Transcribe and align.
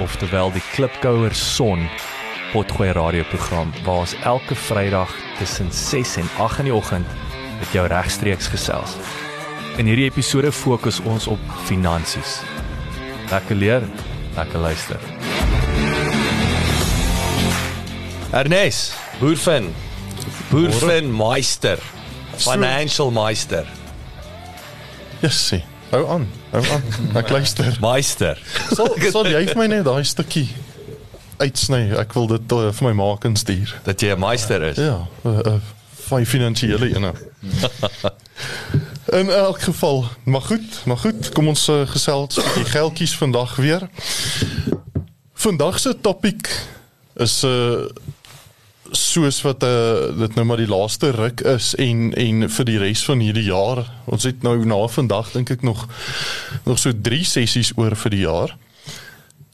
oftewel 0.00 0.52
die 0.52 0.62
Klipkouer 0.72 1.34
Son 1.34 1.88
Potgooi 2.52 2.92
radioprogram 2.96 3.72
waar 3.84 4.04
ons 4.06 4.14
elke 4.24 4.54
Vrydag 4.54 5.10
tussen 5.38 5.72
6 5.72 6.16
en 6.16 6.28
8 6.38 6.58
in 6.58 6.70
die 6.70 6.74
oggend 6.74 7.06
met 7.58 7.72
jou 7.76 7.84
regstreeks 7.86 8.48
gesels. 8.48 8.96
In 9.76 9.86
hierdie 9.86 10.08
episode 10.08 10.52
fokus 10.52 11.00
ons 11.04 11.26
op 11.28 11.42
finansies. 11.68 12.38
Lekker 13.28 13.56
leer, 13.56 13.84
lekker 14.36 14.64
luister. 14.64 15.04
Ernest, 18.32 18.96
Boerfin. 19.20 19.74
Boerfin 20.50 21.12
Meister. 21.16 21.78
Financial 22.36 23.10
Meister. 23.10 23.66
Jessie, 25.20 25.64
hou 25.90 26.08
aan. 26.08 26.28
Hou 26.50 26.64
aan. 26.72 26.82
Ek 27.16 27.30
luister. 27.30 27.76
Meister. 27.80 28.40
Sal 28.72 28.94
sal 29.10 29.28
jy 29.30 29.44
vir 29.50 29.60
my 29.60 29.66
net 29.70 29.84
daai 29.88 30.04
stukkie 30.04 30.48
uitsny? 31.38 31.82
Ek 31.98 32.12
wil 32.16 32.28
dit 32.34 32.54
uh, 32.56 32.68
vir 32.74 32.88
my 32.88 32.94
maak 32.98 33.26
en 33.28 33.36
stuur. 33.38 33.74
Dat 33.86 34.00
jy 34.00 34.14
'n 34.14 34.20
meister 34.20 34.62
is. 34.70 34.76
Ja, 34.76 35.06
uh, 35.24 35.38
uh, 35.38 35.54
van 36.08 36.24
die 36.24 36.26
finansiële 36.26 36.90
ene. 36.94 37.12
In 39.18 39.30
elk 39.30 39.62
geval, 39.62 40.04
maar 40.24 40.44
goed, 40.44 40.82
maar 40.84 40.98
goed, 41.00 41.32
kom 41.32 41.48
ons 41.48 41.68
uh, 41.68 41.86
gesels 41.88 42.36
die 42.54 42.64
geldjies 42.64 43.16
vandag 43.16 43.56
weer. 43.56 43.88
Vandag 45.32 45.78
se 45.80 45.96
topik 46.00 46.50
is 47.16 47.42
'n 47.42 47.48
uh, 47.48 48.07
soos 48.92 49.42
wat 49.42 49.62
uh, 49.62 50.16
dit 50.18 50.34
nou 50.34 50.44
maar 50.46 50.56
die 50.56 50.68
laaste 50.68 51.10
ruk 51.10 51.40
is 51.40 51.74
en 51.74 52.14
en 52.14 52.48
vir 52.50 52.64
die 52.64 52.78
res 52.78 53.04
van 53.04 53.18
hierdie 53.20 53.44
jaar. 53.50 53.84
Ons 54.04 54.24
het 54.24 54.42
nou 54.42 54.64
na 54.66 54.78
vandag 54.88 55.32
dink 55.32 55.50
ek 55.50 55.62
nog 55.62 55.86
nog 56.64 56.78
so 56.78 56.92
3 56.92 57.24
sessies 57.24 57.72
oor 57.76 57.96
vir 57.96 58.10
die 58.10 58.24
jaar. 58.24 58.56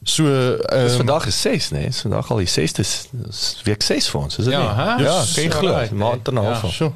So 0.05 0.23
Dis 0.23 0.91
um, 0.91 0.97
vandag 0.97 1.25
is 1.27 1.41
6, 1.41 1.69
nee, 1.71 1.85
dis 1.89 2.01
vandag 2.05 2.31
al 2.31 2.37
die 2.43 2.47
6ste 2.51 2.83
dis 3.11 3.61
week 3.65 3.81
6 3.81 4.09
vir 4.09 4.21
ons, 4.21 4.37
is 4.37 4.45
dit 4.45 4.53
Ja, 4.53 4.59
nie? 4.61 4.75
hè? 4.83 4.89
Ja, 5.03 5.19
Yes. 5.19 5.33
kan 5.33 5.43
jy 5.43 5.49
glo, 5.49 5.95
maand 5.97 6.27
en 6.27 6.33
'n 6.33 6.39
nee. 6.39 6.45
half. 6.51 6.61
Ja. 6.61 6.69
So. 6.69 6.93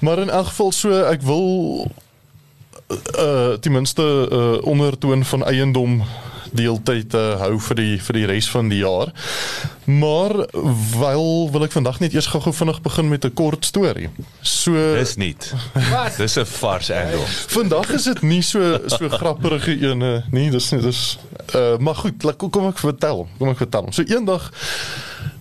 Maar 0.00 0.18
in 0.18 0.30
elk 0.30 0.46
geval 0.46 0.72
so 0.72 1.02
ek 1.04 1.22
wil 1.22 1.90
uh 3.18 3.52
ten 3.60 3.72
minste 3.72 4.02
uh 4.32 4.66
ondertoon 4.66 5.24
van 5.24 5.44
eiendom 5.44 6.02
deeltyd 6.56 7.14
uh, 7.14 7.38
hou 7.40 7.54
vir 7.68 7.80
die 7.80 7.96
vir 8.02 8.18
die 8.18 8.26
res 8.30 8.48
van 8.50 8.70
die 8.72 8.82
jaar. 8.82 9.12
Maar 9.90 10.34
wel 10.98 11.26
wil 11.52 11.64
ek 11.66 11.74
vandag 11.74 11.98
net 12.02 12.14
eers 12.14 12.28
gou-gou 12.30 12.52
vinnig 12.54 12.80
begin 12.84 13.08
met 13.08 13.24
'n 13.24 13.34
kort 13.34 13.64
storie. 13.64 14.08
So 14.42 14.72
Dis 14.94 15.16
nie. 15.16 15.36
Wat? 15.90 16.16
Dis 16.16 16.38
'n 16.38 16.46
vars 16.46 16.90
angle. 16.90 17.26
vandag 17.48 17.90
is 17.90 18.04
dit 18.04 18.22
nie 18.22 18.42
so 18.42 18.78
so 18.86 19.08
grappige 19.08 19.78
ene 19.78 20.24
nie. 20.30 20.50
Dis 20.50 20.70
nie 20.70 20.80
dis 20.80 21.18
uh 21.54 21.78
maar 21.78 21.94
goed, 21.94 22.22
laat 22.22 22.36
kom 22.36 22.68
ek 22.68 22.78
vertel. 22.78 23.28
Kom 23.38 23.48
ek 23.48 23.56
vertel. 23.56 23.86
So 23.90 24.02
eendag 24.02 24.52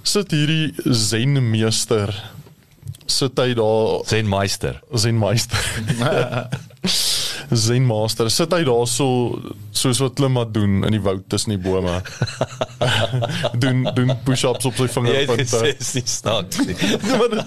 sit 0.03 0.31
hierdie 0.31 0.73
zenmeester 0.85 2.23
sit 3.05 3.37
hy 3.37 3.53
daar 3.53 4.01
Zen 4.05 4.29
Meister. 4.29 4.81
zenmeister. 7.49 8.29
zenmaster. 8.29 8.29
Sit 8.29 8.53
hy 8.53 8.63
daar 8.63 8.87
so 8.87 9.39
soos 9.71 9.99
wat 9.99 10.13
Klimma 10.17 10.45
doen 10.45 10.83
in 10.85 10.95
die 10.95 11.01
woud 11.01 11.23
tussen 11.29 11.55
die 11.55 11.61
bome. 11.61 12.01
doen 13.61 13.83
doen 13.95 14.13
push-ups 14.25 14.65
op 14.69 14.77
sy 14.77 14.87
Jy 14.87 14.89
het 14.89 15.31
gesê 15.33 15.61
vingerpunte. 15.61 15.75
is 15.79 15.93
nie 15.93 16.03
snaaks 16.05 16.61
nie. 16.65 16.75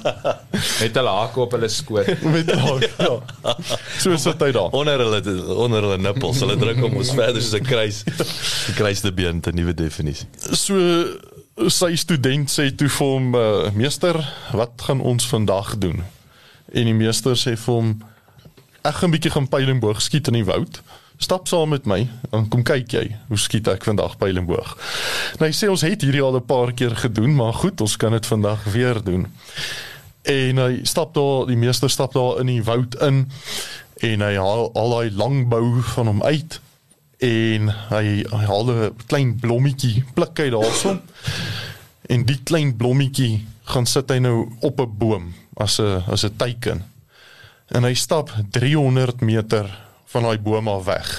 Met 0.83 0.99
hulle 0.99 1.15
hake 1.19 1.43
op 1.45 1.57
hulle 1.57 1.69
skoot. 1.73 2.11
Met 2.35 2.53
haar, 2.53 2.87
ja. 2.99 3.57
So 3.99 4.17
sit 4.17 4.43
hy 4.43 4.53
daar. 4.55 4.71
Onder 4.73 5.05
hulle 5.05 5.21
onder 5.57 5.87
hulle 5.87 5.99
nippels, 5.99 6.41
hulle 6.43 6.57
druk 6.61 6.81
hom 6.83 6.99
ons 7.03 7.13
verder 7.17 7.43
soos 7.43 7.61
'n 7.61 7.67
kruis. 7.67 8.03
'n 8.07 8.79
Kruiste 8.79 9.13
been 9.13 9.41
te 9.41 9.53
nuwe 9.55 9.75
definisie. 9.75 10.27
So 10.53 10.79
sy 11.69 11.95
student 12.01 12.51
sê 12.51 12.71
toe 12.75 12.89
vir 12.89 13.07
hom 13.07 13.35
uh, 13.37 13.71
meester, 13.77 14.17
wat 14.57 14.83
gaan 14.89 15.01
ons 15.01 15.27
vandag 15.29 15.77
doen? 15.79 16.03
En 16.73 16.89
die 16.89 16.97
meester 16.97 17.37
sê 17.37 17.57
vir 17.57 17.75
hom 17.75 17.93
ek 18.83 18.95
gaan 18.95 19.09
'n 19.09 19.15
bietjie 19.15 19.31
gaan 19.31 19.49
pyl 19.49 19.69
en 19.69 19.81
boog 19.81 20.03
skiet 20.03 20.27
in 20.27 20.41
die 20.41 20.45
woud. 20.45 20.83
Stap 21.19 21.47
saam 21.49 21.69
met 21.69 21.85
my 21.87 22.09
en 22.33 22.49
kom 22.49 22.63
kyk 22.63 22.93
jy 22.93 23.17
hoe 23.29 23.39
skiet 23.39 23.69
ek 23.69 23.85
vandag 23.85 24.17
pyl 24.19 24.37
en 24.37 24.47
boog. 24.47 24.77
Nou 25.39 25.47
hy 25.47 25.55
sê 25.55 25.69
ons 25.71 25.85
het 25.87 26.03
hierdie 26.03 26.23
al 26.23 26.37
'n 26.37 26.47
paar 26.47 26.73
keer 26.73 26.97
gedoen, 26.97 27.35
maar 27.35 27.55
goed, 27.55 27.81
ons 27.81 27.97
kan 27.97 28.13
dit 28.13 28.27
vandag 28.27 28.65
weer 28.65 29.03
doen. 29.05 29.27
En 30.23 30.57
hy 30.57 30.81
stap 30.83 31.15
daar, 31.15 31.47
die 31.47 31.57
meester 31.57 31.91
stap 31.91 32.13
daar 32.13 32.41
in 32.41 32.47
die 32.47 32.63
woud 32.63 32.95
in 32.95 33.31
en 34.01 34.21
hy 34.21 34.35
haal 34.35 34.71
al 34.75 34.91
daai 34.91 35.11
lang 35.11 35.49
bou 35.49 35.83
van 35.95 36.07
hom 36.07 36.23
uit 36.23 36.61
en 37.19 37.69
hy, 37.69 38.05
hy 38.31 38.45
haal 38.47 38.67
'n 38.67 38.95
klein 39.07 39.37
blommetjie, 39.39 40.05
pluk 40.15 40.39
hy 40.39 40.51
daarson. 40.51 41.01
En 42.09 42.25
die 42.25 42.41
klein 42.45 42.77
blommetjie 42.77 43.47
gaan 43.65 43.87
sit 43.87 44.11
hy 44.11 44.19
nou 44.19 44.51
op 44.61 44.81
'n 44.81 44.99
boom 44.99 45.35
as 45.57 45.79
'n 45.79 46.03
as 46.09 46.25
'n 46.25 46.37
teiken. 46.37 46.92
En 47.73 47.87
hy 47.89 47.95
stap 47.97 48.33
300 48.53 49.21
meter 49.25 49.69
van 50.13 50.23
daai 50.23 50.39
boom 50.39 50.69
af 50.69 50.85
weg. 50.85 51.13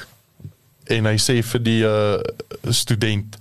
En 0.94 1.08
hy 1.10 1.16
sê 1.18 1.40
vir 1.42 1.64
die 1.66 1.82
uh, 1.88 2.20
student 2.70 3.38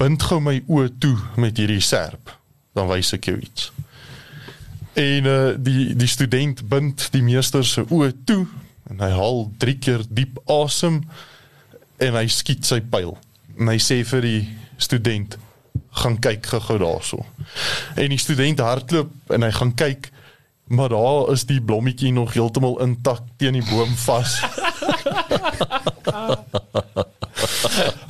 bind 0.00 0.22
gou 0.26 0.40
my 0.42 0.56
oë 0.66 0.88
toe 0.98 1.14
met 1.38 1.58
hierdie 1.60 1.82
serp, 1.84 2.32
dan 2.74 2.88
wys 2.90 3.12
ek 3.14 3.30
jou 3.30 3.36
iets. 3.38 3.68
En 4.98 5.28
uh, 5.30 5.52
die 5.54 5.92
die 5.94 6.10
student 6.10 6.64
bind 6.68 7.06
die 7.14 7.22
meester 7.22 7.62
se 7.66 7.84
oë 7.86 8.10
toe 8.26 8.42
en 8.90 9.04
hy 9.04 9.10
haal 9.14 9.44
3 9.62 9.76
keer 9.78 10.02
diep 10.10 10.40
asem 10.50 11.04
en 12.02 12.18
hy 12.18 12.26
skiet 12.26 12.66
sy 12.66 12.80
pyl. 12.82 13.14
En 13.60 13.70
hy 13.70 13.78
sê 13.78 14.00
vir 14.08 14.26
die 14.26 14.42
student 14.80 15.36
gaan 16.02 16.18
kyk 16.22 16.48
gou-gou 16.50 16.78
daarso. 16.82 17.22
En 17.94 18.10
die 18.10 18.18
student 18.18 18.58
hardloop 18.64 19.30
en 19.34 19.46
hy 19.46 19.52
gaan 19.54 19.76
kyk 19.78 20.10
maar 20.70 20.88
daar 20.88 21.32
is 21.32 21.44
die 21.50 21.62
blommetjie 21.62 22.12
nog 22.12 22.32
heeltemal 22.32 22.80
intak 22.80 23.20
teen 23.36 23.52
die 23.58 23.64
boom 23.70 23.96
vas. 24.06 24.38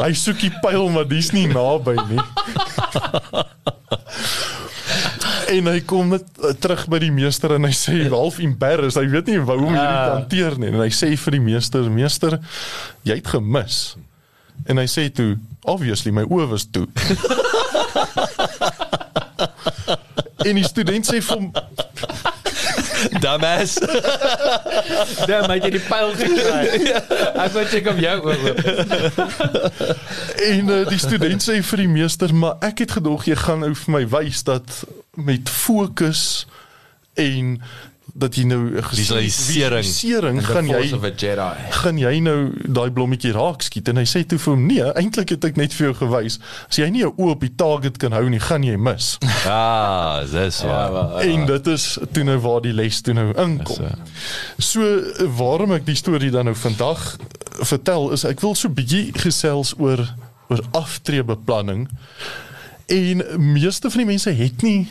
hy 0.05 0.13
soek 0.17 0.41
die 0.45 0.53
pyl 0.61 0.89
maar 0.93 1.09
dis 1.09 1.31
nie 1.33 1.47
naby 1.49 1.95
nie. 2.11 2.21
en 5.57 5.65
hy 5.73 5.81
kom 5.89 6.13
net 6.13 6.27
uh, 6.43 6.53
terug 6.61 6.85
by 6.93 6.99
die 7.03 7.13
meester 7.15 7.51
en 7.57 7.65
hy 7.65 7.73
sê 7.77 8.09
half 8.13 8.39
embarrassed, 8.45 9.01
hy 9.01 9.09
weet 9.09 9.27
nie 9.33 9.39
hoe 9.41 9.57
om 9.57 9.73
hierdie 9.73 9.81
te 9.81 10.13
hanteer 10.13 10.53
nie 10.61 10.69
en 10.75 10.81
hy 10.85 10.93
sê 10.95 11.09
vir 11.17 11.33
die 11.39 11.45
meester, 11.49 11.89
meester, 11.91 12.33
jy 13.09 13.17
het 13.23 13.29
gemis. 13.33 13.77
En 14.69 14.77
hy 14.77 14.85
sê 14.91 15.09
toe, 15.09 15.39
obviously 15.65 16.13
my 16.13 16.29
oë 16.29 16.47
was 16.53 16.69
toe. 16.69 16.87
en 20.49 20.55
die 20.61 20.69
student 20.69 21.05
sê 21.09 21.25
vir 21.25 21.37
hom, 21.39 21.49
Dumbass. 23.21 23.79
Dan 25.27 25.49
my 25.51 25.59
jy 25.61 25.73
die 25.77 25.83
pyl 25.85 26.15
gekry. 26.19 26.95
Ek 27.45 27.53
wou 27.57 27.65
check 27.71 27.91
op 27.91 28.01
jou 28.01 28.17
oor. 28.31 28.39
En 30.51 30.73
uh, 30.73 30.81
die 30.89 31.01
student 31.01 31.45
sê 31.45 31.61
vir 31.73 31.85
die 31.85 31.91
meester, 31.91 32.35
maar 32.35 32.59
ek 32.65 32.85
het 32.85 32.97
gedog 32.99 33.29
jy 33.29 33.39
gaan 33.41 33.65
nou 33.65 33.73
vir 33.85 33.95
my 33.97 34.05
wys 34.13 34.45
dat 34.49 34.83
met 35.19 35.51
fokus 35.51 36.47
en 37.21 37.59
dat 38.15 38.35
jy 38.37 38.45
nou 38.45 38.59
'n 38.77 38.83
Visualisering. 38.83 39.85
visualisering 39.85 40.47
gaan 40.47 40.67
jy 40.69 40.93
of 40.95 41.03
'n 41.05 41.15
Jedi. 41.17 41.55
gaan 41.71 41.99
jy 41.99 42.21
nou 42.21 42.53
daai 42.69 42.91
blommetjie 42.91 43.33
raak 43.33 43.63
skiet 43.63 43.89
en 43.89 43.97
hy 43.97 44.05
sê 44.05 44.27
toe 44.27 44.39
vir 44.39 44.55
hom 44.55 44.67
nee 44.67 44.83
eintlik 44.95 45.29
het 45.31 45.45
ek 45.45 45.57
net 45.57 45.73
vir 45.75 45.87
jou 45.93 45.95
gewys 46.09 46.39
as 46.69 46.77
jy 46.77 46.89
nie 46.91 47.01
jou 47.01 47.13
oë 47.19 47.31
op 47.31 47.41
die 47.41 47.55
target 47.57 47.97
kan 47.99 48.13
hou 48.13 48.29
nie 48.29 48.41
gaan 48.41 48.63
jy 48.63 48.77
mis 48.77 49.19
Ah, 49.47 50.21
dis 50.33 50.61
Ja, 50.61 50.67
waar. 50.67 50.93
wel, 50.93 51.21
en 51.21 51.47
dit 51.47 51.67
is 51.67 51.99
toe 52.13 52.25
nou 52.25 52.39
waar 52.39 52.61
die 52.61 52.73
les 52.73 53.01
toe 53.01 53.15
nou 53.15 53.33
inkom 53.37 53.77
Dis, 54.57 54.71
so 54.71 54.81
waarom 55.37 55.73
ek 55.73 55.85
die 55.87 55.95
storie 55.97 56.31
dan 56.31 56.45
nou 56.45 56.55
vandag 56.57 57.17
eh, 57.17 57.65
vertel 57.65 58.11
is 58.13 58.25
ek 58.25 58.41
wil 58.41 58.55
so 58.55 58.69
bietjie 58.69 59.13
gesels 59.15 59.75
oor 59.79 60.15
oor 60.49 60.61
aftreebeplanning 60.73 61.89
en 62.87 63.23
meeste 63.53 63.91
van 63.91 63.99
die 63.99 64.07
mense 64.07 64.31
het 64.35 64.63
nie 64.63 64.89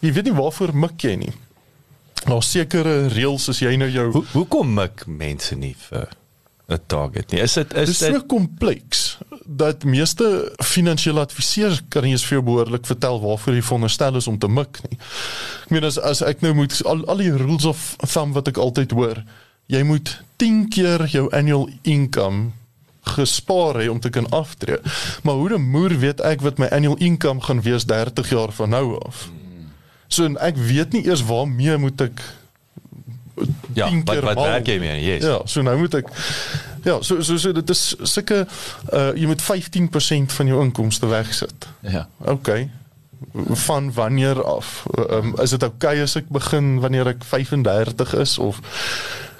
jy 0.00 0.12
weet 0.12 0.24
nie 0.24 0.34
waarvoor 0.36 0.74
mik 0.76 1.00
jy 1.02 1.14
nie 1.16 1.32
Daar's 2.26 2.50
sekere 2.50 3.08
reëls 3.08 3.48
as 3.48 3.60
jy 3.62 3.76
nou 3.80 3.88
jou 3.90 4.10
Hoe 4.12 4.24
hoekom 4.32 4.74
mik 4.74 5.06
mense 5.06 5.56
nie 5.56 5.74
vir 5.88 6.08
'n 6.68 6.80
target 6.86 7.32
nie? 7.32 7.40
Is 7.40 7.54
dit 7.54 7.70
Dit 7.70 7.88
is 7.88 8.02
is 8.02 8.06
so 8.06 8.20
kompleks 8.26 9.18
dat 9.44 9.84
meeste 9.84 10.52
finansiële 10.62 11.20
adviseurs 11.20 11.80
kan 11.88 12.02
nie 12.02 12.12
eens 12.12 12.24
vir 12.24 12.38
jou 12.38 12.44
behoorlik 12.44 12.86
vertel 12.86 13.20
waarvoor 13.20 13.54
jy 13.54 13.62
veronderstel 13.62 14.16
is 14.16 14.26
om 14.26 14.38
te 14.38 14.48
mik 14.48 14.78
nie. 14.88 14.98
Ek 15.64 15.70
meen 15.70 15.84
as 15.84 15.98
as 15.98 16.22
ek 16.22 16.40
nou 16.40 16.54
moet 16.54 16.84
al 16.84 17.04
al 17.10 17.16
die 17.16 17.32
rules 17.34 17.64
of 17.64 17.96
thumb 18.12 18.32
wat 18.32 18.48
ek 18.48 18.56
altyd 18.62 18.90
hoor, 18.90 19.24
jy 19.66 19.82
moet 19.82 20.22
10 20.36 20.68
keer 20.68 21.06
jou 21.10 21.26
annual 21.34 21.68
income 21.82 22.52
gespaar 23.16 23.80
hê 23.80 23.88
om 23.90 24.00
te 24.00 24.10
kan 24.10 24.28
aftree. 24.30 24.78
Maar 25.22 25.34
hoe 25.34 25.58
'n 25.58 25.70
moer 25.70 25.98
weet 25.98 26.20
ek 26.20 26.40
wat 26.40 26.58
my 26.58 26.66
annual 26.66 26.96
income 26.96 27.40
gaan 27.40 27.62
wees 27.62 27.84
30 27.84 28.30
jaar 28.30 28.52
van 28.52 28.70
nou 28.70 28.98
af? 29.04 29.28
So 30.10 30.26
ek 30.42 30.58
weet 30.58 30.96
nie 30.96 31.04
eers 31.06 31.22
waarmee 31.26 31.76
moet 31.78 32.00
ek 32.08 32.22
ja, 33.78 33.86
10 33.88 34.02
wat 34.04 34.24
wat 34.26 34.42
werk 34.42 34.66
jy 34.68 34.78
mee? 34.82 34.98
Yes. 35.04 35.24
Ja, 35.24 35.38
so 35.44 35.62
nou 35.62 35.76
moet 35.78 35.94
ek 36.02 36.10
Ja, 36.82 37.02
so 37.04 37.20
so 37.22 37.36
so 37.36 37.52
dit 37.52 37.70
is 37.70 37.94
sulke 38.02 38.46
uh 38.92 39.10
jy 39.14 39.28
moet 39.28 39.42
15% 39.42 40.36
van 40.36 40.46
jou 40.48 40.60
inkomste 40.64 41.06
wegsit. 41.06 41.68
Ja. 41.80 42.08
OK. 42.18 42.48
Van 43.66 43.92
wanneer 43.92 44.44
af? 44.44 44.86
Um, 44.96 45.34
is 45.42 45.50
dit 45.50 45.62
oukei 45.62 45.92
okay 45.92 46.02
as 46.08 46.16
ek 46.16 46.30
begin 46.32 46.78
wanneer 46.80 47.12
ek 47.12 47.24
35 47.24 48.14
is 48.18 48.38
of 48.38 48.62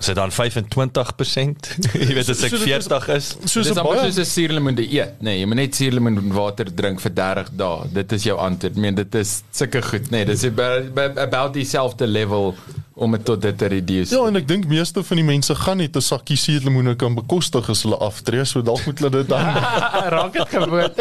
Is 0.01 0.07
dit 0.07 0.15
dan 0.17 0.31
25%? 0.33 1.67
jy 1.93 2.15
weet 2.17 2.29
as 2.33 2.41
ek 2.43 2.49
So 2.55 2.57
dit 2.57 2.67
is- 2.67 2.87
40 2.89 3.09
is. 3.15 3.27
soos 3.45 3.67
Dis 3.69 3.77
amper 3.77 3.99
soos 4.07 4.17
'n 4.19 4.25
suurlemoen 4.25 4.75
te 4.79 4.87
eet. 4.89 5.21
Nee, 5.21 5.39
jy 5.41 5.47
moet 5.47 5.57
net 5.61 5.75
suurlemoen 5.77 6.33
water 6.33 6.67
drink 6.75 7.01
vir 7.05 7.13
30 7.13 7.51
dae. 7.57 7.89
Dit 7.93 8.13
is 8.17 8.25
jou 8.25 8.39
antwoord. 8.39 8.73
Ek 8.73 8.81
meen 8.81 8.95
dit 8.95 9.15
is 9.15 9.43
sulke 9.53 9.83
goed. 9.83 10.11
Nee, 10.11 10.25
dis 10.25 10.41
by- 10.57 10.89
by- 10.95 11.13
about 11.21 11.53
dieselfde 11.55 12.07
level 12.09 12.55
om 13.01 13.17
dit 13.17 13.25
tot 13.25 13.41
dit 13.43 13.59
te 13.59 13.67
reduce. 13.73 14.15
Ja, 14.15 14.27
en 14.29 14.37
ek 14.37 14.47
dink 14.49 14.67
meeste 14.69 15.03
van 15.07 15.21
die 15.21 15.25
mense 15.25 15.55
gaan 15.57 15.81
net 15.81 15.97
'n 15.97 16.05
sakkie 16.05 16.37
suurlemoene 16.37 16.95
kan 17.01 17.15
bekostig 17.17 17.69
as 17.73 17.83
hulle 17.83 17.97
aftree, 17.97 18.45
so 18.45 18.63
dalk 18.63 18.85
moet 18.87 18.99
hulle 19.01 19.11
dit 19.11 19.29
dan 19.29 19.45
raak 20.15 20.33
dit 20.37 20.49
gewoon. 20.49 20.93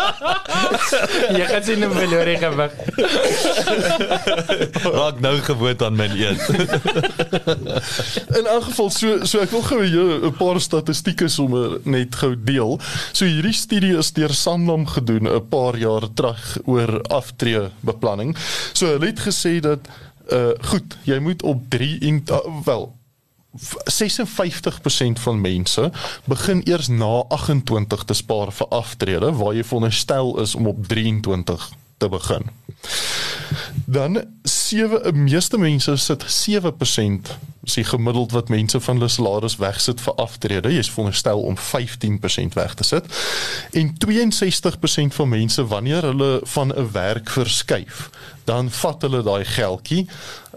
jy 1.38 1.44
gaan 1.50 1.64
sien 1.64 1.84
'n 1.84 1.92
verlore 1.92 2.36
gewig. 2.40 2.72
Raak 4.96 5.20
nou 5.20 5.36
gewoond 5.44 5.82
aan 5.82 5.96
my 5.96 6.08
eet. 6.08 6.40
In 8.38 8.46
elk 8.46 8.64
geval 8.70 8.90
so 8.90 9.24
so 9.24 9.44
ek 9.44 9.52
wil 9.52 9.64
gou 9.68 9.84
hier 9.84 10.24
'n 10.30 10.36
paar 10.40 10.60
statistieke 10.60 11.28
sommer 11.28 11.78
net 11.84 12.16
gou 12.16 12.32
deel. 12.32 12.80
So 13.12 13.28
hierdie 13.28 13.56
studie 13.56 13.96
is 13.98 14.12
deur 14.16 14.32
Sanlam 14.32 14.86
gedoen 14.86 15.28
'n 15.28 15.48
paar 15.48 15.76
jaar 15.76 16.08
terug 16.14 16.58
oor 16.64 17.02
aftreebeplanning. 17.12 18.36
So 18.72 18.86
hulle 18.86 19.12
het 19.12 19.20
gesê 19.20 19.60
dat 19.60 19.84
uh 20.32 20.50
goed, 20.60 20.96
jy 21.02 21.18
moet 21.18 21.42
op 21.42 21.62
3 21.68 21.98
en 22.00 22.22
uh, 22.30 22.38
wel 22.64 22.96
v- 23.56 24.02
56% 24.02 25.20
van 25.22 25.40
mense 25.40 25.90
begin 26.24 26.60
eers 26.64 26.88
na 26.88 27.24
28 27.28 28.04
te 28.04 28.14
spaar 28.14 28.52
vir 28.52 28.66
aftrede 28.68 29.32
waar 29.32 29.54
jy 29.54 29.64
veronderstel 29.64 30.38
is 30.40 30.54
om 30.54 30.66
op 30.66 30.86
23 30.86 31.70
te 31.98 32.08
begin. 32.08 32.42
Dan 33.84 34.24
7 34.70 35.22
meeste 35.24 35.58
mense 35.58 35.96
sit 35.96 36.24
7% 36.24 37.30
is 37.62 37.74
die 37.74 37.84
gemiddeld 37.84 38.32
wat 38.32 38.48
mense 38.48 38.80
van 38.80 38.96
hulle 38.96 39.08
salaris 39.10 39.56
wegsit 39.60 40.00
vir 40.00 40.14
aftrede. 40.22 40.70
Jy 40.70 40.84
is 40.84 40.90
veronderstel 40.94 41.42
om 41.42 41.56
15% 41.58 42.54
weg 42.54 42.74
te 42.78 42.86
sit. 42.86 43.08
En 43.76 43.90
62% 44.06 45.16
van 45.18 45.28
mense 45.28 45.66
wanneer 45.66 46.06
hulle 46.12 46.30
van 46.54 46.70
'n 46.70 46.92
werk 46.92 47.30
verskuif, 47.30 48.10
dan 48.44 48.70
vat 48.70 49.02
hulle 49.02 49.22
daai 49.22 49.44
geldjie 49.44 50.06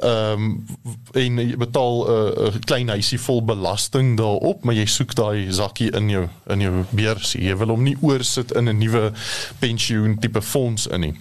ehm 0.03 0.41
um, 0.41 0.65
en 1.13 1.38
jy 1.38 1.57
betaal 1.57 1.95
'n 2.03 2.47
uh, 2.47 2.61
klein 2.65 2.89
huisie 2.89 3.19
vol 3.19 3.44
belasting 3.45 4.17
daarop, 4.17 4.63
maar 4.63 4.75
jy 4.75 4.85
soek 4.85 5.13
daai 5.15 5.53
sakkie 5.53 5.91
in 5.91 6.09
jou 6.09 6.27
in 6.50 6.61
jou 6.61 6.83
beursie. 6.89 7.44
Jy 7.44 7.55
wil 7.57 7.67
hom 7.67 7.83
nie 7.83 7.97
oorsit 8.01 8.51
in 8.51 8.69
'n 8.69 8.77
nuwe 8.77 9.11
pensioen 9.59 10.19
tipe 10.19 10.41
fonds 10.41 10.88
in 10.88 11.00
nie. 11.00 11.13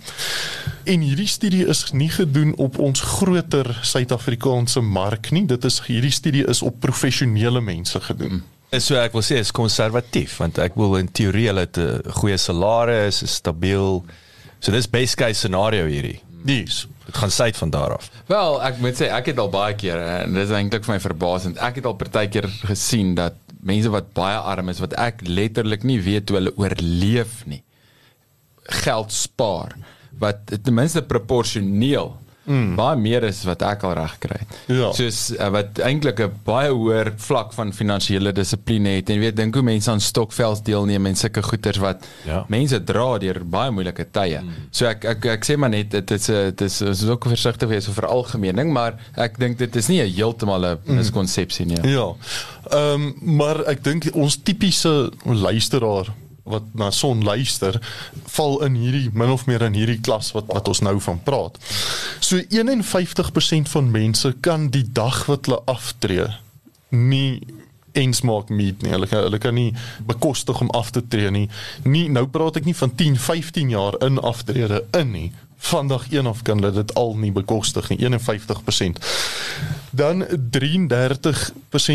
En 0.84 1.00
hierdie 1.00 1.28
studie 1.28 1.66
is 1.66 1.92
nie 1.92 2.10
gedoen 2.10 2.56
op 2.56 2.78
ons 2.78 3.00
groter 3.00 3.78
Suid-Afrikaanse 3.82 4.80
mark 4.80 5.30
nie. 5.30 5.46
Dit 5.46 5.64
is 5.64 5.80
hierdie 5.86 6.10
studie 6.10 6.46
is 6.48 6.62
op 6.62 6.80
professionele 6.80 7.60
mense 7.60 8.00
gedoen. 8.00 8.42
Is 8.70 8.86
so 8.86 8.96
ek 8.96 9.12
wil 9.12 9.22
sê 9.22 9.36
is 9.36 9.52
konservatief 9.52 10.38
want 10.40 10.58
ek 10.58 10.74
wil 10.80 10.96
in 10.96 11.10
teorie 11.12 11.46
hulle 11.46 11.68
'n 11.76 12.12
goeie 12.18 12.36
salaris, 12.36 13.22
is 13.22 13.34
stabiel. 13.34 14.04
So 14.60 14.72
dis 14.72 14.90
best 14.90 15.14
case 15.14 15.38
scenario 15.38 15.86
hierdie. 15.86 16.20
Dis. 16.44 16.86
Dit 17.06 17.18
gaan 17.18 17.32
sy 17.34 17.50
van 17.58 17.72
daar 17.74 17.96
af. 17.96 18.10
Wel, 18.30 18.58
ek 18.68 18.78
moet 18.82 18.98
sê 18.98 19.08
ek 19.10 19.32
het 19.32 19.40
al 19.42 19.50
baie 19.52 19.74
keer 19.78 19.98
en 20.02 20.36
dit 20.36 20.44
is 20.44 20.54
eintlik 20.54 20.86
vir 20.86 20.94
my 20.94 21.00
verbasend. 21.02 21.58
Ek 21.58 21.80
het 21.80 21.88
al 21.88 21.98
partykeer 21.98 22.48
gesien 22.70 23.16
dat 23.18 23.38
mense 23.62 23.90
wat 23.94 24.12
baie 24.16 24.38
arm 24.38 24.70
is 24.72 24.82
wat 24.82 24.94
ek 24.98 25.22
letterlik 25.26 25.86
nie 25.86 26.00
weet 26.02 26.30
hoe 26.30 26.38
hulle 26.40 26.54
oorleef 26.58 27.42
nie. 27.50 27.62
Geld 28.82 29.14
spaar 29.14 29.76
wat 30.22 30.52
ten 30.52 30.74
minste 30.76 31.02
proporsioneel 31.02 32.12
mm. 32.44 32.74
baie 32.76 32.96
meer 32.96 33.24
is 33.28 33.42
wat 33.44 33.62
ek 33.62 33.84
al 33.86 33.94
reg 33.98 34.16
kry 34.22 34.38
het. 34.40 34.56
Ja. 34.66 34.90
Soos 34.96 35.20
uh, 35.36 35.48
wat 35.54 35.78
eintlik 35.78 36.20
'n 36.20 36.32
baie 36.44 36.70
hoër 36.70 37.12
vlak 37.16 37.52
van 37.52 37.72
finansiële 37.72 38.32
dissipline 38.32 38.96
het 38.96 39.10
en 39.10 39.20
weet 39.20 39.36
dink 39.36 39.54
hoe 39.54 39.62
mense 39.62 39.90
aan 39.90 40.00
stokvels 40.00 40.62
deelneem 40.62 41.06
en 41.06 41.16
sulke 41.16 41.42
goeters 41.42 41.78
wat 41.78 42.06
Ja. 42.26 42.44
mense 42.48 42.84
dra 42.84 43.18
deur 43.18 43.42
baie 43.44 43.70
moeilike 43.70 44.06
tye. 44.10 44.40
Mm. 44.40 44.68
So 44.70 44.86
ek 44.86 45.04
ek 45.04 45.24
ek 45.26 45.44
sê 45.44 45.56
maar 45.56 45.70
net 45.70 45.90
dit 45.90 46.10
is 46.10 46.28
'n 46.28 46.54
dit 46.54 46.60
is 46.60 46.82
ons 46.82 47.02
is 47.02 47.08
ook 47.08 47.24
versigtig 47.24 47.68
wees 47.68 47.88
oor 47.88 48.06
algemeening, 48.06 48.72
maar 48.72 48.94
ek 49.16 49.38
dink 49.38 49.58
dit 49.58 49.76
is 49.76 49.88
nie 49.88 50.00
'n 50.02 50.12
heeltemal 50.12 50.64
'n 50.64 50.78
miskonsepsie 50.84 51.66
nie. 51.66 51.80
Ja. 51.82 52.14
Ehm 52.70 53.02
um, 53.02 53.14
maar 53.36 53.64
ek 53.66 53.84
dink 53.84 54.04
ons 54.14 54.36
tipiese 54.42 55.10
luisteraar 55.24 56.12
wat 56.48 56.62
na 56.74 56.90
son 56.90 57.22
luister 57.24 57.78
val 58.34 58.62
in 58.66 58.74
hierdie 58.74 59.10
min 59.14 59.30
of 59.30 59.46
meer 59.46 59.62
in 59.62 59.76
hierdie 59.78 60.00
klas 60.00 60.32
wat 60.36 60.50
wat 60.50 60.68
ons 60.68 60.82
nou 60.82 60.96
van 61.00 61.22
praat. 61.22 61.58
So 62.20 62.40
51% 62.42 63.70
van 63.74 63.90
mense 63.90 64.34
kan 64.40 64.70
die 64.74 64.86
dag 64.92 65.24
wat 65.30 65.46
hulle 65.46 65.62
aftree 65.70 66.26
nie 66.92 67.40
eens 67.92 68.20
maak 68.20 68.48
meet 68.48 68.82
nie. 68.82 68.90
Hulle 68.92 69.06
kan, 69.06 69.24
hulle 69.26 69.38
kan 69.38 69.54
nie 69.54 69.72
bekostig 70.06 70.60
om 70.60 70.70
af 70.70 70.90
te 70.90 71.02
tree 71.08 71.30
nie. 71.30 71.48
Nie 71.84 72.08
nou 72.12 72.26
praat 72.26 72.60
ek 72.60 72.68
nie 72.68 72.76
van 72.76 72.94
10, 72.96 73.18
15 73.20 73.72
jaar 73.72 73.98
in 74.04 74.18
aftrede 74.18 74.84
in 74.98 75.12
nie. 75.12 75.28
Vandag 75.62 76.06
een 76.10 76.26
af 76.26 76.42
kan 76.42 76.58
hulle 76.58 76.72
dit 76.72 76.94
al 76.94 77.16
nie 77.16 77.32
bekostig 77.32 77.88
nie. 77.88 77.98
51%. 77.98 78.98
Dan 79.90 80.24
33% 80.24 80.28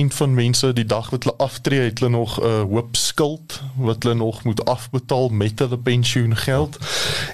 van 0.08 0.34
mense 0.34 0.74
die 0.74 0.86
dag 0.86 1.10
wat 1.10 1.24
hulle 1.24 1.36
aftree, 1.38 1.80
het 1.80 2.00
hulle 2.00 2.12
nog 2.12 2.40
'n 2.40 2.46
uh, 2.46 2.62
hoop 2.62 2.96
skuld 2.96 3.62
wat 3.76 4.04
hulle 4.04 4.16
nog 4.16 4.44
moet 4.44 4.66
afbetaal 4.66 5.30
met 5.30 5.60
hulle 5.60 5.78
pensioengeld. 5.78 6.78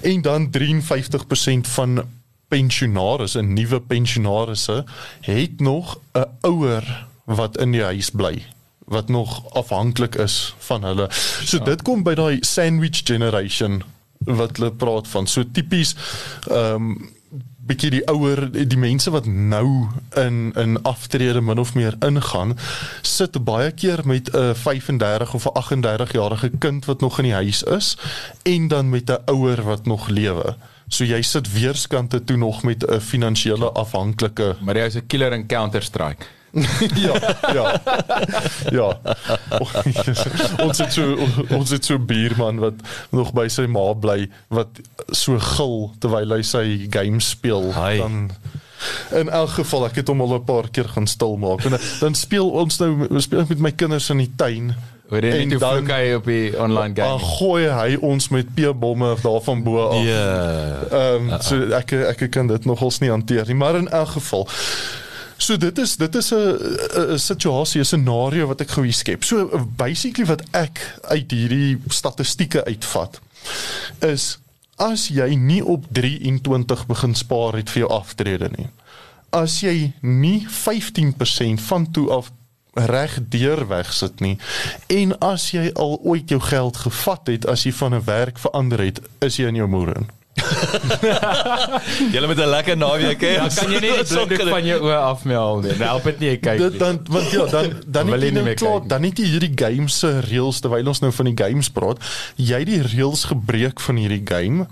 En 0.02 0.22
dan 0.22 0.50
53% 0.58 1.60
van 1.60 2.02
pensionaars 2.48 3.34
en 3.34 3.52
nuwe 3.52 3.80
pensionaarsse 3.80 4.84
het 5.20 5.60
nog 5.60 5.98
'n 6.12 6.26
ouer 6.40 7.06
wat 7.24 7.58
in 7.58 7.70
die 7.70 7.82
huis 7.82 8.10
bly 8.10 8.42
wat 8.84 9.08
nog 9.08 9.54
afhanklik 9.54 10.14
is 10.14 10.54
van 10.58 10.84
hulle. 10.84 11.06
So 11.44 11.58
dit 11.58 11.82
kom 11.82 12.02
by 12.02 12.14
daai 12.14 12.36
sandwich 12.40 13.00
generation 13.04 13.82
wat 14.24 14.56
hulle 14.56 14.72
praat 14.72 15.08
van. 15.08 15.26
So 15.26 15.44
tipies 15.52 15.96
ehm 16.50 16.74
um, 16.74 17.12
bietjie 17.64 17.90
die 17.94 18.02
ouer 18.12 18.44
die 18.52 18.78
mense 18.78 19.08
wat 19.14 19.26
nou 19.26 19.88
in 20.20 20.52
in 20.60 20.76
aftrede 20.84 21.40
min 21.40 21.58
of 21.62 21.72
meer 21.74 21.96
ingaan 22.04 22.52
sit 23.08 23.38
baie 23.44 23.70
keer 23.72 24.02
met 24.04 24.28
'n 24.34 24.54
35 24.54 25.34
of 25.34 25.46
'n 25.46 25.54
38 25.54 26.12
jarige 26.12 26.50
kind 26.58 26.84
wat 26.84 27.00
nog 27.00 27.18
in 27.18 27.24
die 27.24 27.32
huis 27.32 27.62
is 27.62 27.96
en 28.42 28.68
dan 28.68 28.88
met 28.88 29.10
'n 29.10 29.22
ouer 29.24 29.62
wat 29.62 29.86
nog 29.86 30.08
lewe. 30.08 30.56
So 30.88 31.04
jy 31.04 31.22
sit 31.22 31.52
weerskante 31.52 32.24
toe 32.24 32.36
nog 32.36 32.62
met 32.62 32.84
'n 32.86 33.00
finansiële 33.00 33.72
afhanklike 33.72 34.56
Maar 34.60 34.76
jy 34.76 34.84
is 34.84 34.96
'n 34.96 35.06
killer 35.06 35.32
in 35.32 35.46
Counter 35.46 35.82
Strike. 35.82 36.26
ja, 37.06 37.14
ja. 37.54 37.80
Ja. 38.72 38.88
ons 40.64 40.78
het 40.78 40.92
so 40.92 41.16
ons 41.50 41.70
het 41.70 41.84
so 41.84 41.94
'n 41.98 42.06
buurman 42.06 42.58
wat 42.62 42.74
nog 43.10 43.32
by 43.34 43.48
sy 43.48 43.66
ma 43.66 43.92
bly 43.94 44.28
wat 44.48 44.68
so 45.10 45.38
gil 45.38 45.90
terwyl 45.98 46.36
hy 46.36 46.42
sy 46.42 46.86
game 46.90 47.20
speel 47.20 47.72
Hai. 47.72 47.98
dan 47.98 48.30
In 49.16 49.30
elk 49.32 49.50
geval 49.56 49.86
ek 49.86 49.94
het 50.02 50.08
hom 50.08 50.20
al 50.20 50.34
'n 50.34 50.44
paar 50.44 50.68
keer 50.68 50.88
gaan 50.88 51.06
stil 51.06 51.36
maak. 51.36 51.64
En 51.64 51.70
dan, 51.70 51.80
dan 52.00 52.14
speel 52.14 52.50
ons 52.50 52.78
nou 52.78 53.20
speel 53.20 53.44
met 53.48 53.58
my 53.58 53.70
kinders 53.72 54.10
in 54.10 54.18
die 54.18 54.32
tuin. 54.36 54.74
Hoor 55.08 55.24
jy 55.24 55.44
net 55.46 55.52
hoe 55.52 55.60
vloek 55.70 55.88
hy 55.90 56.12
op 56.14 56.24
die 56.24 56.52
online 56.60 56.92
Dan 56.94 57.18
game? 57.18 57.30
gooi 57.38 57.68
hy 57.68 57.96
ons 58.00 58.28
met 58.28 58.46
p-bomme 58.54 59.16
daarvan 59.22 59.62
bo 59.62 59.88
af. 59.88 60.04
Ja. 60.04 60.78
Ehm 60.90 61.30
um, 61.32 61.40
so 61.40 61.60
ek 61.72 61.92
ek 61.92 62.30
kan 62.30 62.46
dit 62.46 62.64
nogals 62.64 62.98
nie 63.00 63.10
hanteer 63.10 63.46
nie, 63.46 63.54
maar 63.56 63.74
in 63.76 63.88
elk 63.88 64.08
geval 64.18 64.48
So 65.36 65.56
dit 65.56 65.78
is 65.78 65.96
dit 65.96 66.14
is 66.14 66.32
'n 66.32 67.18
situasie, 67.18 67.80
'n 67.80 67.84
scenario 67.84 68.46
wat 68.46 68.60
ek 68.60 68.70
gou 68.70 68.84
hier 68.84 68.92
skep. 68.92 69.24
So 69.24 69.66
basically 69.76 70.26
wat 70.26 70.42
ek 70.50 70.98
uit 71.02 71.30
hierdie 71.30 71.78
statistieke 71.88 72.64
uitvat 72.64 73.20
is 74.00 74.38
as 74.76 75.08
jy 75.08 75.34
nie 75.34 75.64
op 75.64 75.86
23 75.92 76.86
begin 76.86 77.14
spaar 77.14 77.54
het 77.54 77.70
vir 77.70 77.84
jou 77.84 77.90
aftrede 77.90 78.48
nie. 78.56 78.68
As 79.30 79.60
jy 79.60 79.92
nie 80.00 80.46
15% 80.48 81.60
van 81.60 81.90
toe 81.90 82.10
af 82.10 82.30
reg 82.74 83.18
deur 83.28 83.68
wegsit 83.68 84.20
nie 84.20 84.38
en 84.86 85.18
as 85.18 85.50
jy 85.54 85.70
al 85.78 85.98
ooit 86.02 86.28
jou 86.28 86.40
geld 86.40 86.76
gevat 86.76 87.26
het 87.26 87.46
as 87.46 87.62
jy 87.62 87.72
van 87.72 87.94
'n 87.94 88.04
werk 88.04 88.38
verander 88.38 88.80
het, 88.80 89.00
is 89.20 89.36
jy 89.36 89.46
in 89.46 89.54
jou 89.54 89.68
moer. 89.68 90.06
Julle 92.14 92.26
met 92.26 92.38
'n 92.38 92.48
lekker 92.50 92.76
naweek 92.76 93.20
hè. 93.20 93.32
Ja, 93.34 93.48
kan 93.48 93.70
jy 93.70 93.80
nie 93.80 93.92
die 93.98 94.04
blinddoek 94.04 94.48
van 94.48 94.66
jou 94.66 94.78
oë 94.82 95.00
afmeel 95.10 95.60
nie. 95.62 95.74
Nou 95.78 95.90
help 95.92 96.08
dit 96.10 96.18
nie 96.22 96.28
jy 96.28 96.38
kyk 96.42 96.58
Dit 96.58 96.78
dan 96.78 97.00
want 97.08 97.30
ja, 97.30 97.46
dan 97.46 97.72
dan 97.86 98.12
het 98.12 98.22
jy 98.22 98.30
nie 98.30 98.42
nou 98.42 98.54
klaar, 98.54 98.80
nie. 98.80 98.88
dan 98.88 99.02
het 99.08 99.18
jy 99.18 99.28
hierdie 99.34 99.52
games 99.54 99.98
se 99.98 100.10
reëls 100.26 100.60
terwyl 100.64 100.90
ons 100.94 101.00
nou 101.04 101.12
van 101.12 101.30
die 101.30 101.36
games 101.44 101.70
praat. 101.70 102.02
Jy 102.36 102.58
het 102.64 102.70
die 102.72 102.82
reëls 102.82 103.24
gebreek 103.30 103.80
van 103.80 103.96
hierdie 104.02 104.24
game 104.24 104.66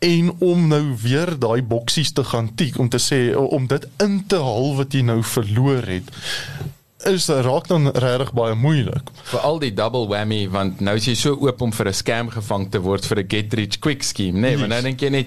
en 0.00 0.32
om 0.38 0.68
nou 0.68 0.84
weer 1.02 1.38
daai 1.38 1.62
boksies 1.62 2.12
te 2.12 2.24
gaan 2.24 2.54
tik 2.54 2.78
om 2.78 2.88
te 2.88 2.98
sê 2.98 3.36
om 3.36 3.66
dit 3.66 3.86
in 4.00 4.24
te 4.26 4.38
haal 4.40 4.76
wat 4.78 4.94
jy 4.96 5.02
nou 5.04 5.20
verloor 5.22 5.84
het 5.86 6.08
is 7.06 7.28
raak 7.28 7.68
dan 7.68 7.90
regtig 7.90 8.32
baie 8.32 8.54
moeilik. 8.54 9.10
Vir 9.32 9.40
al 9.40 9.58
die 9.58 9.72
double 9.74 10.06
whammy 10.10 10.48
want 10.52 10.80
nou 10.80 10.96
is 10.96 11.06
jy 11.06 11.14
so 11.14 11.36
oop 11.40 11.60
om 11.60 11.72
vir 11.72 11.88
'n 11.88 11.94
scam 11.94 12.30
gevang 12.30 12.70
te 12.70 12.80
word 12.80 13.06
vir 13.06 13.18
'n 13.20 13.28
get 13.28 13.54
rich 13.54 13.78
quick 13.80 14.02
scheme, 14.02 14.38
nê? 14.38 14.40
Nee, 14.40 14.56
maar 14.56 14.68
nou 14.68 14.82
dink 14.82 15.00
jy 15.00 15.10
net 15.10 15.26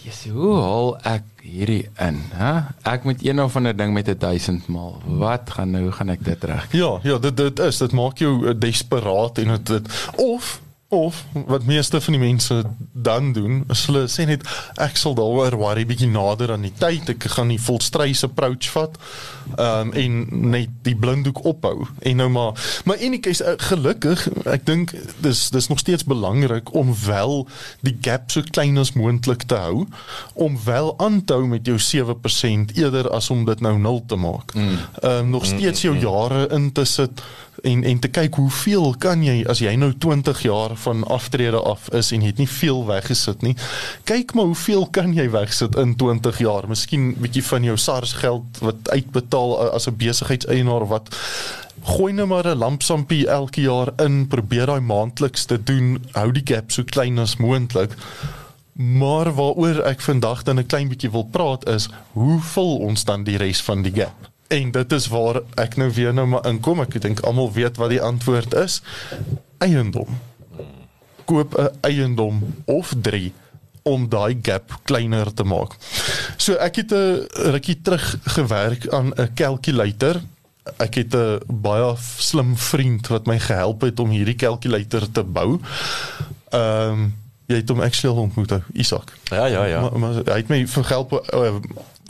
Jesus, 0.00 0.32
hoe 0.32 0.54
haal 0.56 0.94
ek 1.04 1.42
hierdie 1.44 1.84
in, 2.00 2.22
hè? 2.32 2.52
Ek 2.88 3.04
moet 3.04 3.20
een 3.20 3.40
of 3.42 3.56
ander 3.56 3.76
ding 3.76 3.92
met 3.92 4.08
'n 4.08 4.18
1000 4.18 4.68
maal. 4.68 5.02
Wat 5.04 5.50
gaan 5.50 5.70
nou, 5.70 5.90
gaan 5.92 6.08
ek 6.08 6.24
dit 6.24 6.44
reg? 6.44 6.72
Ja, 6.72 6.98
ja, 7.02 7.18
dit 7.18 7.36
dit 7.36 7.58
is 7.58 7.78
dit 7.78 7.92
maak 7.92 8.18
jou 8.18 8.48
uh, 8.48 8.54
desperaat 8.56 9.38
en 9.38 9.48
dit, 9.48 9.66
dit 9.66 9.88
of 10.16 10.60
of 10.90 11.24
wat 11.46 11.64
meeste 11.64 12.00
van 12.00 12.12
die 12.16 12.22
mense 12.22 12.64
dan 12.92 13.32
doen, 13.32 13.64
is 13.70 13.84
hulle 13.86 14.08
sê 14.10 14.24
net 14.26 14.42
ek 14.82 14.96
sal 14.98 15.14
daaroor 15.14 15.54
worry 15.60 15.84
bietjie 15.86 16.08
nader 16.10 16.50
aan 16.50 16.66
die 16.66 16.74
tyd. 16.74 17.12
Ek 17.12 17.28
gaan 17.36 17.52
die 17.52 17.60
volstrys 17.62 18.24
approach 18.26 18.66
vat. 18.74 18.98
Ehm 19.54 19.90
um, 19.90 19.92
en 20.00 20.16
net 20.50 20.72
die 20.86 20.96
blinddoek 20.98 21.44
ophou. 21.46 21.86
En 22.02 22.18
nou 22.18 22.28
maar 22.34 22.58
maar 22.84 22.98
in 22.98 23.14
die 23.14 23.22
geval 23.22 23.58
gelukkig, 23.70 24.26
ek 24.50 24.66
dink 24.66 24.94
dis 25.22 25.44
dis 25.54 25.70
nog 25.70 25.78
steeds 25.78 26.04
belangrik 26.04 26.74
om 26.74 26.90
wel 27.06 27.46
die 27.86 27.94
gap 28.02 28.30
so 28.34 28.42
klein 28.50 28.78
as 28.78 28.96
moontlik 28.98 29.46
te 29.46 29.58
hou 29.62 29.86
om 30.34 30.58
wel 30.64 30.94
aan 30.98 31.22
te 31.24 31.38
hou 31.38 31.46
met 31.46 31.66
jou 31.66 31.78
7% 31.78 32.74
eerder 32.74 33.10
as 33.10 33.30
om 33.30 33.44
dit 33.46 33.60
nou 33.60 33.76
nul 33.78 34.02
te 34.06 34.18
maak. 34.18 34.56
Ehm 34.58 35.06
um, 35.06 35.30
nog 35.30 35.46
steeds 35.46 35.86
jou 35.86 35.94
jare 35.98 36.48
in 36.50 36.72
te 36.72 36.84
sit 36.84 37.22
en 37.62 37.84
en 37.84 37.98
te 37.98 38.08
kyk 38.08 38.34
hoeveel 38.34 38.94
kan 38.98 39.22
jy 39.24 39.44
as 39.48 39.58
jy 39.58 39.74
nou 39.76 39.92
20 39.98 40.42
jaar 40.42 40.76
van 40.76 41.04
aftrede 41.04 41.60
af 41.60 41.88
is 41.96 42.12
en 42.12 42.24
jy 42.24 42.32
het 42.32 42.42
nie 42.42 42.48
veel 42.48 42.84
weggesit 42.86 43.42
nie. 43.42 43.56
Kyk 44.04 44.34
maar 44.34 44.50
hoeveel 44.52 44.86
kan 44.86 45.14
jy 45.14 45.30
wegsit 45.30 45.76
in 45.76 45.96
20 45.96 46.38
jaar? 46.38 46.68
Miskien 46.68 47.14
bietjie 47.20 47.44
van 47.44 47.64
jou 47.64 47.76
SARS 47.76 48.12
geld 48.22 48.60
wat 48.64 48.90
uitbetaal 48.90 49.70
as 49.70 49.88
'n 49.88 49.96
besigheidseienaar 49.96 50.86
wat 50.88 51.10
gooi 51.82 52.12
nou 52.12 52.26
maar 52.26 52.46
'n 52.46 52.58
lampsampie 52.58 53.26
elke 53.28 53.60
jaar 53.60 53.92
in, 53.96 54.28
probeer 54.28 54.66
daai 54.66 54.80
maandeliks 54.80 55.44
te 55.44 55.62
doen, 55.62 56.04
hou 56.12 56.32
die 56.32 56.44
gap 56.44 56.70
so 56.70 56.82
klein 56.84 57.18
as 57.18 57.36
moontlik. 57.36 57.96
Maar 58.72 59.34
waaroor 59.34 59.82
ek 59.82 60.00
vandag 60.00 60.42
dan 60.42 60.58
'n 60.58 60.66
klein 60.66 60.88
bietjie 60.88 61.10
wil 61.10 61.24
praat 61.24 61.68
is, 61.68 61.88
hoe 62.12 62.40
vul 62.40 62.76
ons 62.76 63.04
dan 63.04 63.24
die 63.24 63.36
res 63.36 63.62
van 63.62 63.82
die 63.82 63.92
gap? 63.92 64.29
En 64.50 64.70
dit 64.70 64.92
is 64.92 65.06
waar 65.06 65.42
ek 65.62 65.76
nou 65.78 65.86
weer 65.94 66.14
nou 66.14 66.26
maar 66.26 66.46
inkom. 66.50 66.80
Ek 66.82 66.96
dink 67.02 67.20
almal 67.26 67.52
weet 67.54 67.78
wat 67.78 67.92
die 67.92 68.02
antwoord 68.02 68.54
is. 68.58 68.80
Eiendom. 69.62 70.18
Koop 71.24 71.54
'n 71.54 71.70
eiendom 71.86 72.42
of 72.66 72.90
3 73.02 73.30
om 73.82 74.08
daai 74.08 74.38
gap 74.42 74.74
kleiner 74.82 75.30
te 75.34 75.46
maak. 75.46 75.76
So 76.36 76.58
ek 76.58 76.82
het 76.82 76.92
'n 76.92 77.26
rukkie 77.54 77.78
terug 77.82 78.18
gewerk 78.24 78.88
aan 78.88 79.14
'n 79.14 79.30
calculator. 79.34 80.20
Ek 80.76 80.94
het 80.94 81.14
'n 81.14 81.40
baie 81.46 81.94
slim 82.18 82.56
vriend 82.56 83.06
wat 83.06 83.26
my 83.26 83.38
gehelp 83.38 83.80
het 83.80 84.00
om 84.00 84.10
hierdie 84.10 84.36
calculator 84.36 85.10
te 85.12 85.22
bou. 85.22 85.60
Ehm 86.50 86.90
um, 86.90 87.14
jy 87.46 87.56
het 87.56 87.68
hom 87.68 87.80
actually 87.80 88.16
al 88.16 88.22
ontmoet, 88.22 88.52
Isak. 88.72 89.12
Ja, 89.24 89.46
ja, 89.46 89.64
ja. 89.64 89.80
Maar, 89.80 89.98
maar 89.98 90.14
hy 90.14 90.36
het 90.36 90.48
my 90.48 90.66
verhelp 90.66 91.12
uh, 91.34 91.54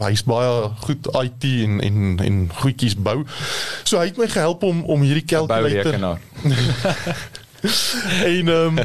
hy's 0.00 0.22
baie 0.24 0.70
goed 0.84 1.08
IT 1.22 1.44
en 1.64 1.80
en 1.80 2.18
en 2.24 2.38
goedjies 2.62 2.96
bou. 2.96 3.24
So 3.84 4.00
hy 4.00 4.10
het 4.10 4.20
my 4.20 4.28
gehelp 4.30 4.64
om 4.66 4.82
om 4.84 5.04
hierdie 5.04 5.26
calculator 5.28 5.98
en 8.32 8.48
ehm 8.48 8.78
um, 8.78 8.80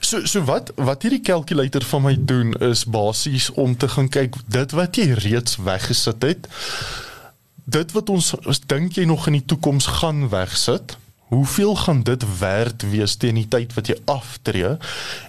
so 0.00 0.24
so 0.26 0.44
wat 0.44 0.72
wat 0.76 1.02
hierdie 1.02 1.24
calculator 1.24 1.84
van 1.84 2.02
my 2.02 2.14
doen 2.18 2.54
is 2.70 2.84
basies 2.84 3.50
om 3.50 3.76
te 3.76 3.88
gaan 3.88 4.08
kyk 4.08 4.36
dit 4.46 4.76
wat 4.76 4.96
jy 4.96 5.12
reeds 5.24 5.56
weggesit 5.64 6.22
het. 6.22 6.48
Dit 7.64 7.92
wat 7.92 8.10
ons 8.10 8.34
dink 8.66 8.98
jy 8.98 9.06
nog 9.06 9.28
in 9.30 9.38
die 9.38 9.46
toekoms 9.46 9.86
gaan 10.00 10.28
wegsit. 10.32 10.96
Hoeveel 11.30 11.76
gaan 11.76 12.02
dit 12.02 12.24
werd 12.40 12.82
wees 12.90 13.14
teen 13.16 13.38
die 13.38 13.48
tyd 13.48 13.74
wat 13.76 13.86
jy 13.86 13.96
aftree 14.10 14.76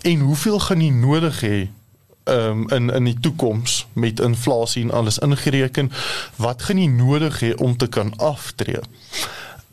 en 0.02 0.26
hoeveel 0.26 0.60
gaan 0.60 0.82
jy 0.82 0.90
nodig 0.90 1.42
hê 1.46 1.60
um, 2.32 2.66
in 2.70 2.90
in 2.90 3.10
die 3.10 3.20
toekoms 3.20 3.86
met 3.94 4.20
inflasie 4.20 4.84
en 4.84 4.92
alles 4.92 5.20
ingereken 5.20 5.92
wat 6.36 6.68
gaan 6.68 6.82
jy 6.82 6.88
nodig 6.88 7.40
hê 7.44 7.54
om 7.56 7.78
te 7.78 7.88
kan 7.88 8.14
aftree 8.18 8.82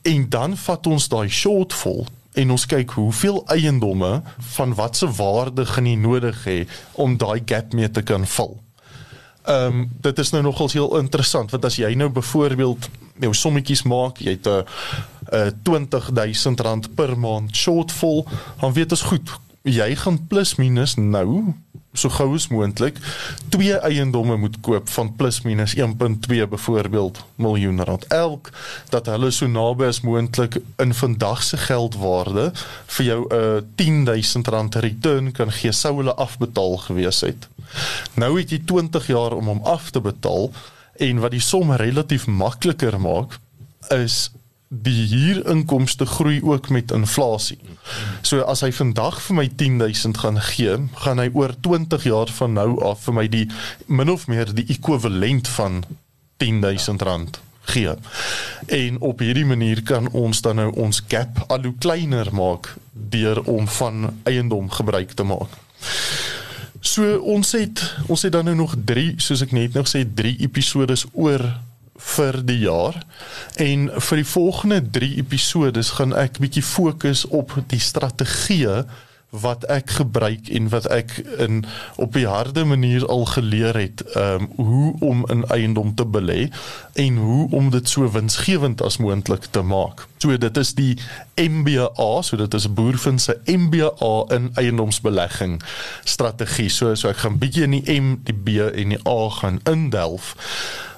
en 0.03 0.29
dan 0.29 0.57
vat 0.57 0.87
ons 0.87 1.09
daai 1.09 1.29
shortfall 1.29 2.07
en 2.39 2.55
ons 2.55 2.67
kyk 2.71 2.95
hoeveel 2.99 3.43
eiendomme 3.53 4.13
van 4.55 4.75
watse 4.79 5.09
waarde 5.19 5.67
gaan 5.67 5.89
jy 5.89 5.97
nodig 5.99 6.39
hê 6.47 6.59
om 6.93 7.17
daai 7.19 7.43
gap 7.47 7.75
mee 7.75 7.91
te 7.91 8.03
kan 8.03 8.27
vul. 8.37 8.57
Ehm 9.49 9.81
um, 9.81 9.85
dit 10.05 10.19
is 10.19 10.33
nou 10.35 10.43
nogals 10.43 10.77
heel 10.77 10.99
interessant 11.01 11.51
want 11.55 11.65
as 11.65 11.79
jy 11.81 11.95
nou 11.97 12.11
byvoorbeeld 12.13 12.89
jou 13.19 13.35
sommetjies 13.35 13.83
maak, 13.83 14.21
jy 14.23 14.37
het 14.37 14.47
'n 14.47 14.65
'n 15.33 15.61
20000 15.63 16.61
rand 16.61 16.95
per 16.95 17.19
maand 17.19 17.57
shortfall, 17.57 18.25
dan 18.61 18.73
weet 18.73 18.91
ons 18.91 19.03
goed, 19.03 19.31
jy 19.63 19.95
gaan 19.97 20.27
plus 20.27 20.55
minus 20.55 20.95
nou 20.97 21.55
so 21.99 22.13
gou 22.15 22.35
as 22.35 22.49
moontlik 22.53 22.99
twee 23.53 23.79
eiendomme 23.89 24.37
moet 24.37 24.61
koop 24.61 24.89
van 24.89 25.13
plus 25.17 25.43
minus 25.43 25.75
1.2 25.77 26.49
byvoorbeeld 26.55 27.23
miljoen 27.37 27.85
rand 27.85 28.07
elk 28.15 28.51
dat 28.95 29.07
hulle 29.07 29.31
so 29.35 29.47
naby 29.47 29.89
as 29.91 30.01
moontlik 30.07 30.61
in 30.77 30.95
vandag 30.95 31.43
se 31.43 31.57
geldwaarde 31.57 32.51
vir 32.87 33.07
jou 33.07 33.21
'n 33.27 33.35
uh, 33.35 33.63
10000 33.75 34.49
rand 34.49 34.75
return 34.75 35.33
kan 35.33 35.53
gee 35.53 35.73
sou 35.73 35.97
hulle 35.97 36.15
afbetaal 36.15 36.77
gewees 36.77 37.21
het. 37.21 37.49
Nou 38.15 38.39
het 38.39 38.51
jy 38.51 38.63
20 38.65 39.07
jaar 39.07 39.33
om 39.33 39.47
hom 39.47 39.63
af 39.65 39.91
te 39.91 40.01
betaal 40.01 40.53
en 40.97 41.19
wat 41.19 41.31
die 41.31 41.41
som 41.41 41.73
relatief 41.73 42.27
makliker 42.27 43.01
maak 43.01 43.39
is 43.95 44.31
die 44.69 45.07
huurinkomste 45.09 46.07
groei 46.07 46.43
ook 46.43 46.69
met 46.69 46.91
inflasie. 46.91 47.59
So 48.21 48.45
as 48.45 48.61
hy 48.61 48.69
vandag 48.73 49.21
vir 49.25 49.39
my 49.41 49.47
10000 49.49 50.21
gaan 50.21 50.41
gee, 50.51 50.77
gaan 51.05 51.23
hy 51.23 51.31
oor 51.33 51.55
20 51.65 52.05
jaar 52.05 52.33
van 52.41 52.53
nou 52.59 52.71
af 52.85 53.07
vir 53.07 53.17
my 53.17 53.27
die 53.33 53.47
min 53.87 54.13
of 54.13 54.27
meer 54.29 54.53
die 54.55 54.67
ekwivalent 54.69 55.49
van 55.49 55.85
10000 56.37 57.03
rand 57.03 57.41
gee. 57.69 57.95
En 58.67 59.01
op 59.01 59.25
hierdie 59.25 59.47
manier 59.49 59.83
kan 59.83 60.11
ons 60.13 60.41
dan 60.45 60.61
nou 60.61 60.69
ons 60.77 61.01
gap 61.09 61.45
al 61.49 61.65
hoe 61.69 61.75
kleiner 61.79 62.29
maak 62.35 62.75
deur 62.93 63.43
om 63.45 63.69
van 63.69 64.13
eiendom 64.29 64.71
gebruik 64.71 65.17
te 65.17 65.25
maak. 65.25 65.57
So 66.81 67.19
ons 67.19 67.53
het 67.57 67.83
ons 68.07 68.23
het 68.23 68.33
dan 68.33 68.45
nou 68.45 68.57
nog 68.57 68.77
3 68.85 69.15
soos 69.17 69.43
ek 69.45 69.53
net 69.57 69.75
nog 69.75 69.89
sê 69.91 70.05
3 70.15 70.37
episodes 70.45 71.07
oor 71.13 71.43
vir 71.99 72.41
die 72.47 72.61
jaar 72.63 72.97
en 73.57 73.91
vir 74.01 74.23
die 74.23 74.31
volgende 74.31 74.81
3 74.91 75.17
episodes 75.19 75.91
gaan 75.99 76.15
ek 76.15 76.39
bietjie 76.39 76.63
fokus 76.63 77.27
op 77.27 77.57
die 77.67 77.83
strategieë 77.83 78.85
wat 79.31 79.65
ek 79.69 79.91
gebruik 79.91 80.49
en 80.49 80.71
wat 80.73 80.87
ek 80.89 81.19
in 81.37 81.65
op 82.01 82.15
die 82.17 82.27
harde 82.27 82.65
manier 82.65 83.05
al 83.07 83.27
geleer 83.29 83.77
het 83.77 84.01
um 84.17 84.49
hoe 84.57 84.95
om 85.05 85.27
in 85.29 85.45
eiendom 85.53 85.95
te 85.95 86.07
belê 86.09 86.49
en 86.95 87.17
hoe 87.17 87.51
om 87.51 87.71
dit 87.71 87.89
so 87.89 88.09
winsgewend 88.11 88.83
as 88.83 88.97
moontlik 88.97 89.51
te 89.51 89.61
maak. 89.61 90.07
So 90.19 90.37
dit 90.37 90.57
is 90.57 90.73
die 90.75 90.97
MBA, 91.37 92.23
so 92.23 92.37
dit 92.37 92.55
is 92.55 92.69
'n 92.69 92.75
boervind 92.75 93.21
se 93.21 93.37
MBA 93.45 94.25
in 94.35 94.51
eiendomsbelegging 94.55 95.63
strategie. 96.05 96.69
So 96.69 96.95
so 96.95 97.09
ek 97.09 97.17
gaan 97.17 97.39
bietjie 97.39 97.63
in 97.63 97.71
die 97.71 98.01
M, 98.01 98.21
die 98.25 98.35
B 98.35 98.49
en 98.75 98.89
die 98.89 99.07
A 99.09 99.29
gaan 99.29 99.61
indelf. 99.65 100.35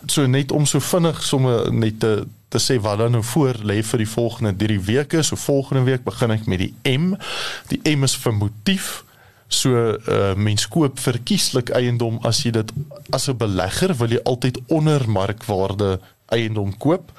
So 0.07 0.27
net 0.27 0.53
om 0.53 0.67
so 0.67 0.81
vinnig 0.81 1.23
somme 1.23 1.71
net 1.71 2.01
te 2.01 2.25
te 2.51 2.59
sê 2.59 2.81
wat 2.83 2.99
dan 2.99 3.13
nou 3.15 3.23
voor 3.23 3.61
lê 3.63 3.77
vir 3.87 4.03
die 4.03 4.11
volgende 4.11 4.51
3 4.59 4.81
weke. 4.89 5.23
So 5.23 5.37
volgende 5.39 5.85
week 5.87 6.03
begin 6.03 6.35
ek 6.35 6.49
met 6.51 6.59
die 6.59 6.73
M. 6.99 7.13
Die 7.71 7.79
M 7.87 8.03
is 8.03 8.17
vir 8.19 8.35
motief. 8.35 8.89
So 9.51 9.71
uh, 9.75 10.35
mens 10.35 10.67
koop 10.71 10.99
verkieslik 10.99 11.71
eiendom 11.75 12.19
as 12.27 12.43
jy 12.43 12.53
dit 12.59 12.73
as 13.15 13.29
'n 13.31 13.39
belegger 13.39 13.95
wil 13.99 14.11
jy 14.11 14.21
altyd 14.25 14.59
onder 14.67 15.07
markwaarde 15.11 16.01
eiendom 16.31 16.77
koop. 16.77 17.13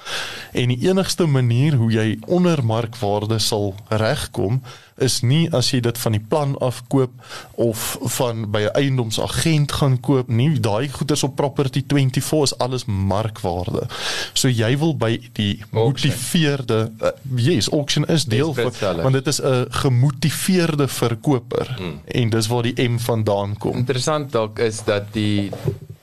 En 0.52 0.68
die 0.68 0.88
enigste 0.88 1.26
manier 1.26 1.74
hoe 1.80 1.90
jy 1.92 2.18
onder 2.26 2.64
markwaarde 2.64 3.38
sal 3.38 3.74
regkom 3.88 4.62
is 5.02 5.20
nie 5.24 5.46
as 5.56 5.70
jy 5.72 5.80
dit 5.84 5.98
van 5.98 6.14
die 6.16 6.22
plan 6.28 6.52
af 6.62 6.82
koop 6.92 7.12
of 7.60 7.96
van 8.16 8.44
by 8.52 8.62
'n 8.68 8.74
eiendomsagent 8.78 9.72
gaan 9.72 10.00
koop 10.00 10.28
nie. 10.28 10.60
Daai 10.60 10.88
goederes 10.88 11.22
op 11.22 11.36
property 11.36 11.82
24 11.86 12.42
is 12.42 12.58
alles 12.58 12.84
markwaarde. 12.84 13.86
So 14.32 14.48
jy 14.48 14.78
wil 14.78 14.96
by 14.96 15.20
die 15.32 15.62
gemotiveerde 15.70 16.92
uh, 17.02 17.08
yes 17.36 17.70
auction 17.70 18.06
is 18.06 18.24
deel 18.24 18.54
van 18.54 18.72
want 19.02 19.12
dit 19.12 19.26
is 19.26 19.40
'n 19.42 19.66
gemotiveerde 19.70 20.88
verkoper. 20.88 21.74
Hmm. 21.76 22.00
en 22.04 22.30
dis 22.30 22.46
waar 22.46 22.62
die 22.62 22.88
M 22.88 22.98
vandaan 22.98 23.56
kom. 23.58 23.76
Interessant 23.76 24.32
dalk 24.32 24.58
is 24.58 24.84
dat 24.84 25.12
die 25.12 25.50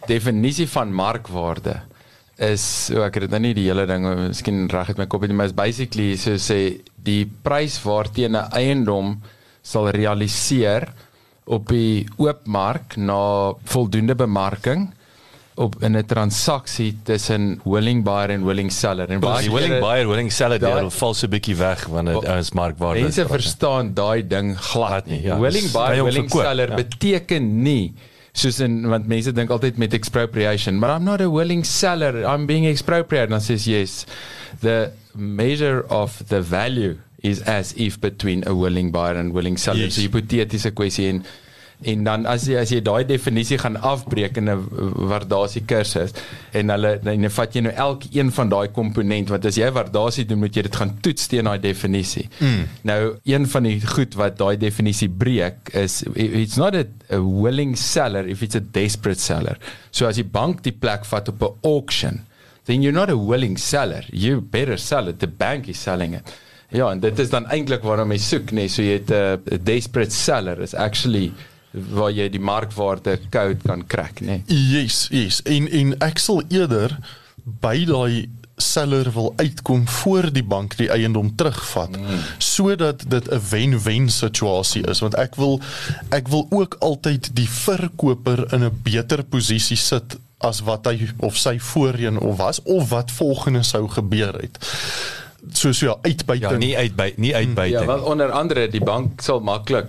definisie 0.05 0.69
van 0.69 0.93
markwaarde 0.93 1.81
is 2.39 2.63
so 2.87 3.03
ek 3.03 3.19
het 3.19 3.27
dit 3.27 3.31
nou 3.35 3.41
nie 3.43 3.53
die 3.53 3.67
hele 3.67 3.85
ding 3.89 4.05
miskien 4.29 4.67
reg 4.71 4.87
het 4.87 4.97
my 4.97 5.07
kop 5.11 5.25
het 5.25 5.31
maar 5.35 5.49
is 5.51 5.55
basically 5.55 6.15
so 6.17 6.39
sê 6.39 6.79
die 6.95 7.25
prys 7.43 7.79
waarteen 7.83 8.35
'n 8.35 8.49
eiendom 8.55 9.21
sal 9.61 9.89
realiseer 9.89 10.87
op 11.45 11.67
die 11.67 12.07
oop 12.17 12.45
mark 12.47 12.95
na 12.97 13.53
voldoende 13.63 14.15
bemarking 14.15 14.89
op 15.59 15.75
in 15.83 15.97
'n 15.97 16.05
transaksie 16.05 16.97
tussen 17.03 17.59
willing 17.63 18.03
buyer 18.03 18.29
en 18.29 18.45
willing 18.45 18.71
seller. 18.71 19.09
En 19.09 19.19
baie 19.19 19.51
willing 19.51 19.79
buyer 19.79 20.07
willing 20.07 20.31
seller 20.31 20.59
daar 20.59 20.91
val 20.91 21.13
so 21.13 21.27
'n 21.27 21.29
bietjie 21.29 21.55
weg 21.55 21.85
wanneer 21.87 22.21
dit 22.21 22.29
is 22.29 22.51
markwaarde. 22.51 23.01
mense 23.01 23.27
verstaan 23.27 23.93
daai 23.93 24.27
ding 24.27 24.57
glad 24.57 25.05
nie 25.05 25.21
ja, 25.21 25.39
willing 25.39 25.71
buyer 25.71 26.03
willing 26.03 26.29
seller 26.29 26.69
ja. 26.69 26.75
beteken 26.75 27.61
nie 27.61 27.93
soos 28.39 28.59
in 28.63 28.87
want 28.91 29.07
mense 29.11 29.33
dink 29.35 29.51
altyd 29.55 29.77
met 29.81 29.93
expropriation 29.97 30.79
but 30.79 30.93
I'm 30.93 31.05
not 31.05 31.21
a 31.21 31.29
willing 31.29 31.63
seller. 31.63 32.23
I'm 32.25 32.47
being 32.47 32.65
expropriated. 32.65 33.33
And 33.33 33.43
says 33.43 33.67
yes 33.67 34.05
the 34.61 34.91
measure 35.15 35.85
of 35.89 36.17
the 36.29 36.41
value 36.41 36.97
is 37.23 37.41
as 37.41 37.73
if 37.75 37.99
between 37.99 38.47
a 38.47 38.55
willing 38.55 38.91
buyer 38.91 39.15
and 39.15 39.33
willing 39.33 39.57
seller. 39.57 39.79
Yes. 39.79 39.95
so 39.95 40.01
hipotetiese 40.01 40.71
kwessie 40.71 41.09
en 41.09 41.23
en 41.87 42.03
dan 42.03 42.25
as 42.27 42.43
jy 42.49 42.57
as 42.59 42.71
jy 42.73 42.81
daai 42.83 43.05
definisie 43.07 43.57
gaan 43.61 43.77
afbreek 43.77 44.37
in 44.37 44.49
'n 44.49 44.63
waardasie 45.11 45.63
kursus 45.65 46.11
en 46.51 46.69
hulle 46.69 46.99
dan 47.03 47.29
vat 47.29 47.55
jy 47.55 47.61
nou 47.61 47.73
elkeen 47.73 48.31
van 48.31 48.49
daai 48.49 48.67
komponent 48.67 49.29
want 49.29 49.45
as 49.45 49.55
jy 49.55 49.69
waardasie 49.71 50.25
doen 50.25 50.39
moet 50.39 50.55
jy 50.55 50.63
dit 50.67 50.75
gaan 50.75 50.97
toets 51.01 51.27
teen 51.27 51.45
daai 51.45 51.59
definisie. 51.59 52.27
Mm. 52.39 52.65
Nou 52.83 53.15
een 53.23 53.47
van 53.47 53.63
die 53.63 53.79
goed 53.81 54.15
wat 54.15 54.37
daai 54.37 54.57
definisie 54.57 55.09
breek 55.09 55.69
is 55.73 56.03
it's 56.15 56.57
not 56.57 56.75
a, 56.75 56.85
a 57.11 57.21
willing 57.21 57.77
seller 57.77 58.27
if 58.27 58.41
it's 58.41 58.55
a 58.55 58.59
desperate 58.59 59.19
seller. 59.19 59.57
So 59.91 60.05
as 60.05 60.15
die 60.15 60.23
bank 60.27 60.63
die 60.63 60.75
plek 60.75 61.05
vat 61.05 61.29
op 61.29 61.41
'n 61.41 61.55
auction 61.63 62.25
then 62.65 62.81
you're 62.81 62.93
not 62.93 63.09
a 63.09 63.17
willing 63.17 63.57
seller. 63.57 64.03
You 64.11 64.41
better 64.41 64.77
sell 64.77 65.07
it. 65.07 65.19
The 65.19 65.27
bank 65.27 65.67
is 65.67 65.81
selling 65.81 66.13
it. 66.13 66.29
Ja, 66.69 66.91
en 66.91 66.99
dit 67.01 67.19
is 67.19 67.29
dan 67.29 67.47
eintlik 67.49 67.81
waarom 67.81 68.11
jy 68.13 68.19
soek, 68.21 68.51
nee, 68.53 68.69
so 68.69 68.83
jy 68.85 68.99
het 68.99 69.09
'n 69.09 69.63
desperate 69.65 70.13
seller 70.13 70.61
is 70.61 70.75
actually 70.75 71.31
waar 71.71 72.11
jy 72.11 72.29
die 72.29 72.41
markwaarde 72.41 73.19
code 73.29 73.61
kan 73.65 73.85
krak, 73.87 74.19
né? 74.19 74.41
Nee. 74.45 74.57
Yes, 74.81 75.07
yes. 75.11 75.41
En 75.45 75.69
en 75.69 75.95
ek 75.99 76.17
sal 76.17 76.43
eerder 76.49 76.97
by 77.43 77.85
daai 77.85 78.29
seller 78.59 79.11
wil 79.11 79.33
uitkom 79.35 79.87
voor 79.87 80.33
die 80.33 80.43
bank 80.43 80.75
die 80.77 80.89
eiendom 80.91 81.35
terugvat 81.35 81.95
mm. 81.97 82.23
sodat 82.37 83.03
dit 83.07 83.29
'n 83.31 83.41
wen-wen 83.49 84.09
situasie 84.09 84.83
is 84.87 84.99
want 84.99 85.15
ek 85.15 85.35
wil 85.35 85.61
ek 86.09 86.27
wil 86.27 86.47
ook 86.49 86.75
altyd 86.79 87.29
die 87.33 87.49
verkoper 87.49 88.53
in 88.53 88.63
'n 88.63 88.79
beter 88.83 89.23
posisie 89.23 89.77
sit 89.77 90.17
as 90.37 90.59
wat 90.59 90.85
hy 90.85 91.09
of 91.17 91.37
sy 91.37 91.59
voorheen 91.59 92.19
of 92.19 92.37
was 92.37 92.61
of 92.63 92.89
wat 92.89 93.11
volgende 93.11 93.63
sou 93.63 93.87
gebeur 93.87 94.35
het 94.41 94.59
soos 95.57 95.79
ja 95.79 95.95
uitbuiting 96.01 96.51
ja 96.51 96.57
nie 96.57 96.75
uitbuit 96.77 97.17
nie 97.17 97.35
uitbuiting 97.35 97.79
ja 97.79 97.85
want 97.85 98.03
onder 98.03 98.31
andere 98.31 98.67
die 98.67 98.83
bank 98.83 99.21
sal 99.21 99.39
maklik 99.39 99.87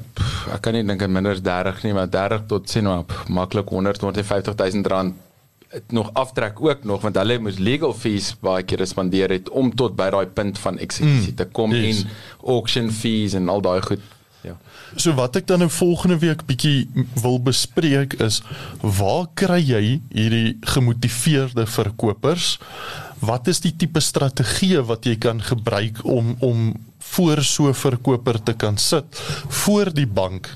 ek 0.54 0.62
kan 0.64 0.74
nie 0.74 0.84
dink 0.86 1.06
minder 1.08 1.40
30 1.42 1.82
nie 1.84 1.96
maar 1.96 2.10
30 2.10 2.46
tot 2.46 2.70
sien 2.70 2.84
nou 2.88 3.04
maklik 3.28 3.68
100 3.68 4.00
150000 4.00 4.86
rand 4.86 5.14
nog 5.88 6.10
aftrek 6.12 6.60
ook 6.60 6.84
nog 6.84 7.00
want 7.00 7.16
hulle 7.16 7.38
moes 7.38 7.58
legal 7.58 7.94
fees 7.94 8.32
baie 8.40 8.62
keer 8.62 8.86
spandeer 8.86 9.30
het 9.30 9.50
om 9.50 9.74
tot 9.74 9.94
by 9.96 10.08
daai 10.10 10.26
punt 10.26 10.58
van 10.58 10.78
eksekusie 10.78 11.34
mm, 11.34 11.36
te 11.36 11.46
kom 11.52 11.74
yes. 11.74 12.02
en 12.02 12.08
auction 12.54 12.90
fees 12.90 13.36
en 13.38 13.48
al 13.48 13.62
daai 13.62 13.82
goed. 13.82 14.02
Ja. 14.42 14.56
So 14.96 15.14
wat 15.14 15.36
ek 15.36 15.46
dan 15.46 15.62
nou 15.62 15.70
volgende 15.70 16.18
week 16.18 16.42
bietjie 16.48 16.88
wil 17.22 17.38
bespreek 17.44 18.16
is 18.24 18.40
waar 18.80 19.28
kry 19.38 19.60
jy 19.62 19.84
hierdie 20.08 20.56
gemotiveerde 20.74 21.66
verkopers 21.70 22.56
wat 23.20 23.48
is 23.48 23.60
die 23.60 23.76
tipe 23.76 24.00
strategie 24.00 24.80
wat 24.80 25.04
jy 25.04 25.16
kan 25.20 25.42
gebruik 25.42 26.04
om 26.04 26.36
om 26.40 26.72
voor 27.12 27.42
so 27.44 27.72
verkoper 27.72 28.42
te 28.42 28.54
kan 28.54 28.78
sit 28.78 29.20
voor 29.48 29.92
die 29.94 30.06
bank 30.06 30.50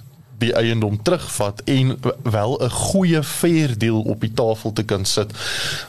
die 0.44 0.52
eiendom 0.56 0.96
terugvat 1.02 1.62
en 1.70 1.94
wel 2.22 2.58
'n 2.60 2.70
goeie 2.70 3.22
fair 3.22 3.78
deal 3.78 4.00
op 4.00 4.20
die 4.20 4.32
tafel 4.32 4.72
te 4.72 4.82
kan 4.82 5.04
sit 5.04 5.30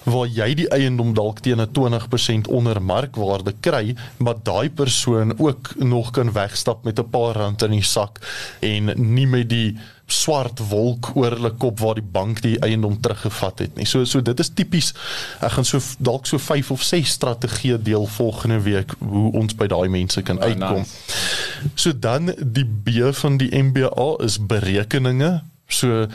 waar 0.04 0.28
jy 0.28 0.54
die 0.54 0.70
eiendom 0.70 1.14
dalk 1.14 1.40
teen 1.40 1.62
'n 1.62 1.72
20% 1.72 2.48
onder 2.48 2.82
markwaarde 2.82 3.54
kry 3.60 3.96
maar 4.18 4.36
daai 4.44 4.70
persoon 4.70 5.40
ook 5.40 5.74
nog 5.78 6.12
kan 6.12 6.32
wegstap 6.32 6.84
met 6.84 7.00
'n 7.00 7.10
paar 7.10 7.36
rand 7.36 7.62
in 7.62 7.72
die 7.72 7.84
sak 7.84 8.20
en 8.60 8.94
nie 9.14 9.28
met 9.28 9.50
die 9.50 9.78
swart 10.06 10.60
wolk 10.70 11.12
oor 11.16 11.34
hulle 11.34 11.52
kop 11.58 11.80
waar 11.80 11.98
die 11.98 12.06
bank 12.18 12.42
die 12.46 12.56
eiendom 12.66 13.00
teruggevat 13.02 13.60
het 13.60 13.76
nie. 13.76 13.88
So 13.90 14.06
so 14.06 14.22
dit 14.22 14.40
is 14.40 14.52
tipies 14.54 14.94
ek 15.42 15.58
gaan 15.58 15.66
so 15.66 15.82
dalk 15.98 16.30
so 16.30 16.38
5 16.38 16.72
of 16.72 16.84
6 16.86 17.16
strategieë 17.18 17.82
deel 17.82 18.06
volgende 18.18 18.62
week 18.66 18.94
hoe 19.00 19.32
ons 19.34 19.58
by 19.58 19.68
daai 19.72 19.90
mense 19.90 20.22
kan 20.22 20.38
oh, 20.38 20.44
uitkom. 20.50 20.86
Nice. 20.86 21.74
So 21.74 21.94
dan 21.94 22.34
die 22.38 22.66
B 22.66 23.12
van 23.18 23.38
die 23.42 23.50
MBA 23.50 24.16
is 24.24 24.38
berekeninge. 24.40 25.42
So 25.68 26.06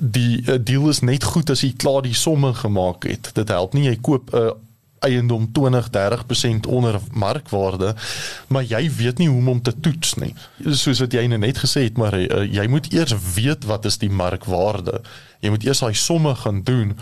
die 0.00 0.42
uh, 0.44 0.58
deal 0.60 0.88
is 0.88 1.00
net 1.00 1.24
goed 1.24 1.50
as 1.50 1.64
jy 1.64 1.72
klaar 1.80 2.02
die 2.04 2.16
somme 2.16 2.52
gemaak 2.54 3.08
het. 3.08 3.30
Dit 3.34 3.48
help 3.48 3.72
nie 3.74 3.88
jy 3.88 3.96
koop 4.04 4.34
'n 4.34 4.36
uh, 4.36 4.56
eiendom 5.06 5.48
20 5.52 5.90
30% 5.94 6.66
onder 6.66 7.00
markwaarde 7.12 7.94
maar 8.48 8.64
jy 8.64 8.82
weet 8.98 9.18
nie 9.18 9.28
hoe 9.28 9.38
om 9.38 9.52
hom 9.52 9.62
te 9.62 9.74
toets 9.80 10.14
nie 10.22 10.34
soos 10.66 11.00
wat 11.04 11.12
jy 11.12 11.26
nou 11.30 11.40
net 11.42 11.58
gesê 11.62 11.86
het 11.88 11.98
maar 12.00 12.18
uh, 12.18 12.44
jy 12.44 12.66
moet 12.68 12.92
eers 12.92 13.14
weet 13.34 13.66
wat 13.68 13.88
is 13.88 13.98
die 14.02 14.12
markwaarde 14.12 15.02
jy 15.38 15.52
moet 15.54 15.64
eers 15.66 15.80
daai 15.84 15.94
somme 15.94 16.32
gaan 16.40 16.62
doen 16.66 16.94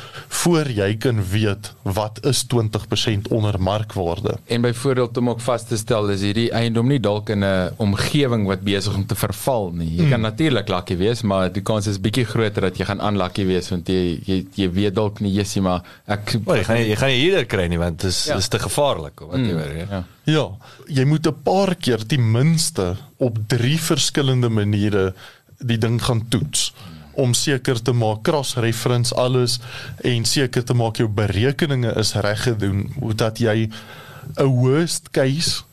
voor 0.43 0.69
jy 0.69 0.89
kan 1.01 1.23
weet 1.31 1.71
wat 1.97 2.21
is 2.29 2.43
20% 2.53 3.31
onder 3.33 3.57
markwaarde. 3.61 4.37
En 4.45 4.61
byvoorbeeld 4.61 5.17
om 5.17 5.31
ook 5.31 5.41
vas 5.41 5.65
te 5.67 5.77
stel 5.77 6.11
is 6.13 6.21
hierdie 6.21 6.51
eiendom 6.53 6.89
nie 6.89 7.01
dalk 7.01 7.31
in 7.33 7.45
'n 7.45 7.73
omgewing 7.77 8.47
wat 8.47 8.61
besig 8.61 8.95
om 8.95 9.07
te 9.07 9.15
verval 9.15 9.71
nie. 9.73 9.95
Jy 9.97 10.03
mm. 10.03 10.11
kan 10.11 10.21
natuurlik 10.21 10.69
lucky 10.69 10.97
wees, 10.97 11.23
maar 11.23 11.53
die 11.53 11.63
kans 11.63 11.87
is 11.87 12.01
bietjie 12.01 12.25
groter 12.25 12.61
dat 12.63 12.77
jy 12.77 12.85
gaan 12.85 13.01
unlucky 13.01 13.47
wees 13.47 13.69
want 13.69 13.89
jy 13.89 14.21
jy, 14.25 14.47
jy 14.55 14.71
weet 14.71 14.95
dalk 14.95 15.21
nie 15.21 15.33
jessie 15.33 15.63
maar 15.63 15.83
ek 16.07 16.37
oh, 16.45 16.57
jy 16.57 16.65
gaan 16.65 16.77
jy 16.77 16.97
gaan 16.97 17.09
nie 17.09 17.21
hierdeur 17.21 17.47
kry 17.47 17.67
nie 17.67 17.79
want 17.87 18.01
dit 18.03 18.11
is 18.11 18.25
ja. 18.31 18.37
is 18.37 18.49
te 18.49 18.59
gevaarlik 18.59 19.20
of 19.20 19.31
wat 19.31 19.42
mm. 19.42 19.88
Ja. 19.90 20.03
Ja, 20.25 20.44
jy 20.87 21.05
moet 21.05 21.27
'n 21.27 21.42
paar 21.42 21.75
keer 21.75 22.07
ten 22.07 22.31
minste 22.31 22.96
op 23.16 23.38
drie 23.46 23.79
verskillende 23.81 24.49
maniere 24.49 25.14
die 25.59 25.79
ding 25.79 26.03
gaan 26.03 26.27
toets. 26.29 26.72
Om 27.16 27.35
seker 27.35 27.83
te 27.83 27.92
maak 27.92 28.22
cross 28.22 28.57
reference 28.61 29.14
alles 29.14 29.59
en 30.05 30.25
seker 30.25 30.64
te 30.64 30.75
maak 30.75 30.96
jou 30.96 31.09
berekeninge 31.09 31.94
is 31.96 32.12
reg 32.14 32.42
gedoen 32.42 32.90
sodat 33.01 33.38
jy 33.38 33.70
'n 34.37 34.51
worst 34.61 35.11
case 35.11 35.65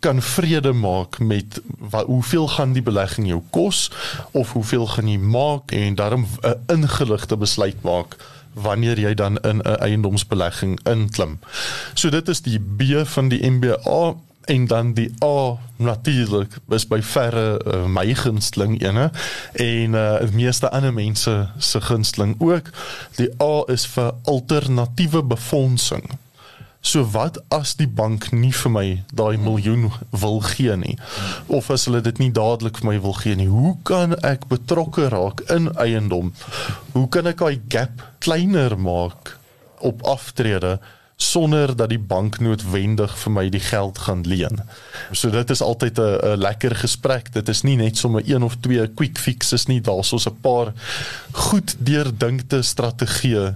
kan 0.00 0.22
vrede 0.22 0.72
maak 0.72 1.18
met 1.18 1.60
wat 1.78 2.06
hoeveel 2.06 2.48
gaan 2.48 2.72
die 2.72 2.82
belegging 2.82 3.26
jou 3.26 3.42
kos 3.50 3.90
of 4.30 4.52
hoeveel 4.52 4.86
gaan 4.86 5.08
jy 5.08 5.18
maak 5.18 5.72
en 5.72 5.94
daarom 5.94 6.26
'n 6.42 6.58
ingeligte 6.66 7.36
besluit 7.36 7.82
maak 7.82 8.16
wanneer 8.52 8.98
jy 8.98 9.14
dan 9.14 9.38
in 9.38 9.58
'n 9.58 9.76
eiendomsbelegging 9.76 10.78
inklim. 10.82 11.38
So 11.94 12.10
dit 12.10 12.28
is 12.28 12.40
die 12.42 12.60
B 12.60 13.06
van 13.06 13.28
die 13.28 13.50
MBA 13.50 14.14
en 14.44 14.66
dan 14.66 14.92
die 14.92 15.14
A 15.24 15.56
natuurlik 15.76 16.56
is 16.68 16.86
by 16.86 17.02
verre 17.02 17.60
uh, 17.66 17.84
my 17.86 18.14
gunsteling 18.14 18.82
ene 18.82 19.10
en 19.52 19.94
uh 19.94 20.30
meeste 20.32 20.70
ander 20.70 20.92
mense 20.92 21.50
se 21.58 21.80
gunsteling 21.80 22.34
ook. 22.38 22.70
Die 23.16 23.30
A 23.42 23.64
is 23.72 23.86
vir 23.86 24.14
alternatiewe 24.22 25.22
befondsing. 25.22 26.04
So 26.84 27.04
wat 27.14 27.38
as 27.54 27.74
die 27.80 27.88
bank 27.88 28.28
nie 28.36 28.52
vir 28.52 28.72
my 28.72 28.86
daai 29.16 29.36
miljoen 29.40 29.86
wil 30.12 30.42
gee 30.44 30.74
nie 30.76 30.98
of 31.48 31.70
as 31.72 31.86
hulle 31.88 32.02
dit 32.04 32.20
nie 32.20 32.32
dadelik 32.34 32.82
vir 32.82 32.90
my 32.90 32.98
wil 33.06 33.16
gee 33.20 33.38
nie. 33.40 33.48
Hoe 33.48 33.76
kan 33.88 34.12
ek 34.20 34.48
betrokke 34.50 35.08
raak 35.14 35.40
in 35.54 35.70
eiendom? 35.80 36.34
Hoe 36.92 37.08
kan 37.08 37.30
ek 37.30 37.40
daai 37.40 37.62
gap 37.72 38.04
kleiner 38.24 38.76
maak 38.76 39.38
op 39.84 40.04
aftrede 40.08 40.78
sonder 41.16 41.76
dat 41.76 41.88
die 41.88 42.00
bank 42.00 42.40
noodwendig 42.42 43.12
vir 43.18 43.32
my 43.32 43.44
die 43.52 43.62
geld 43.62 43.98
gaan 44.06 44.24
leen. 44.26 44.60
So 45.12 45.30
dit 45.30 45.50
is 45.50 45.62
altyd 45.62 45.98
'n 45.98 46.18
'n 46.34 46.38
lekker 46.38 46.74
gesprek. 46.76 47.32
Dit 47.32 47.48
is 47.48 47.62
nie 47.62 47.76
net 47.76 47.96
sommer 47.96 48.22
een 48.26 48.42
of 48.42 48.56
twee 48.60 48.86
quick 48.88 49.18
fixes 49.18 49.66
nie, 49.66 49.80
daar's 49.80 50.12
ons 50.12 50.26
'n 50.26 50.40
paar 50.40 50.72
goed 51.32 51.76
deurdinkte 51.78 52.62
strategieë 52.62 53.54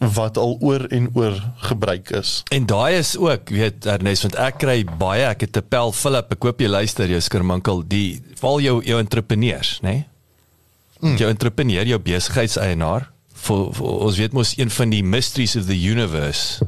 wat 0.00 0.36
al 0.40 0.56
oor 0.60 0.86
en 0.88 1.10
oor 1.12 1.36
gebruik 1.56 2.10
is. 2.16 2.42
En 2.48 2.66
daai 2.66 2.96
is 2.96 3.16
ook, 3.20 3.52
weet 3.52 3.86
Ernest, 3.86 4.24
want 4.24 4.38
ek 4.40 4.58
kry 4.62 4.78
baie, 4.84 5.26
ek 5.28 5.44
het 5.44 5.56
'n 5.56 5.68
pel 5.68 5.92
Philip, 5.92 6.32
ek 6.32 6.42
hoop 6.42 6.60
jy 6.60 6.68
luister, 6.68 7.08
jou 7.08 7.20
skerminkel, 7.20 7.84
die 7.88 8.22
val 8.40 8.60
jou 8.60 8.80
jou 8.84 8.98
entrepreneurs, 8.98 9.78
nê? 9.82 9.88
Nee? 9.88 10.06
Mm. 11.00 11.16
Jou 11.16 11.28
entrepreneur, 11.30 11.86
jou 11.86 11.98
besigheidseienaar, 11.98 13.10
vir, 13.34 13.72
vir 13.72 13.86
ons 13.86 14.16
weet 14.16 14.32
mos 14.32 14.56
een 14.58 14.70
van 14.70 14.90
die 14.90 15.02
mysteries 15.02 15.56
of 15.56 15.66
the 15.66 15.76
universe 15.76 16.60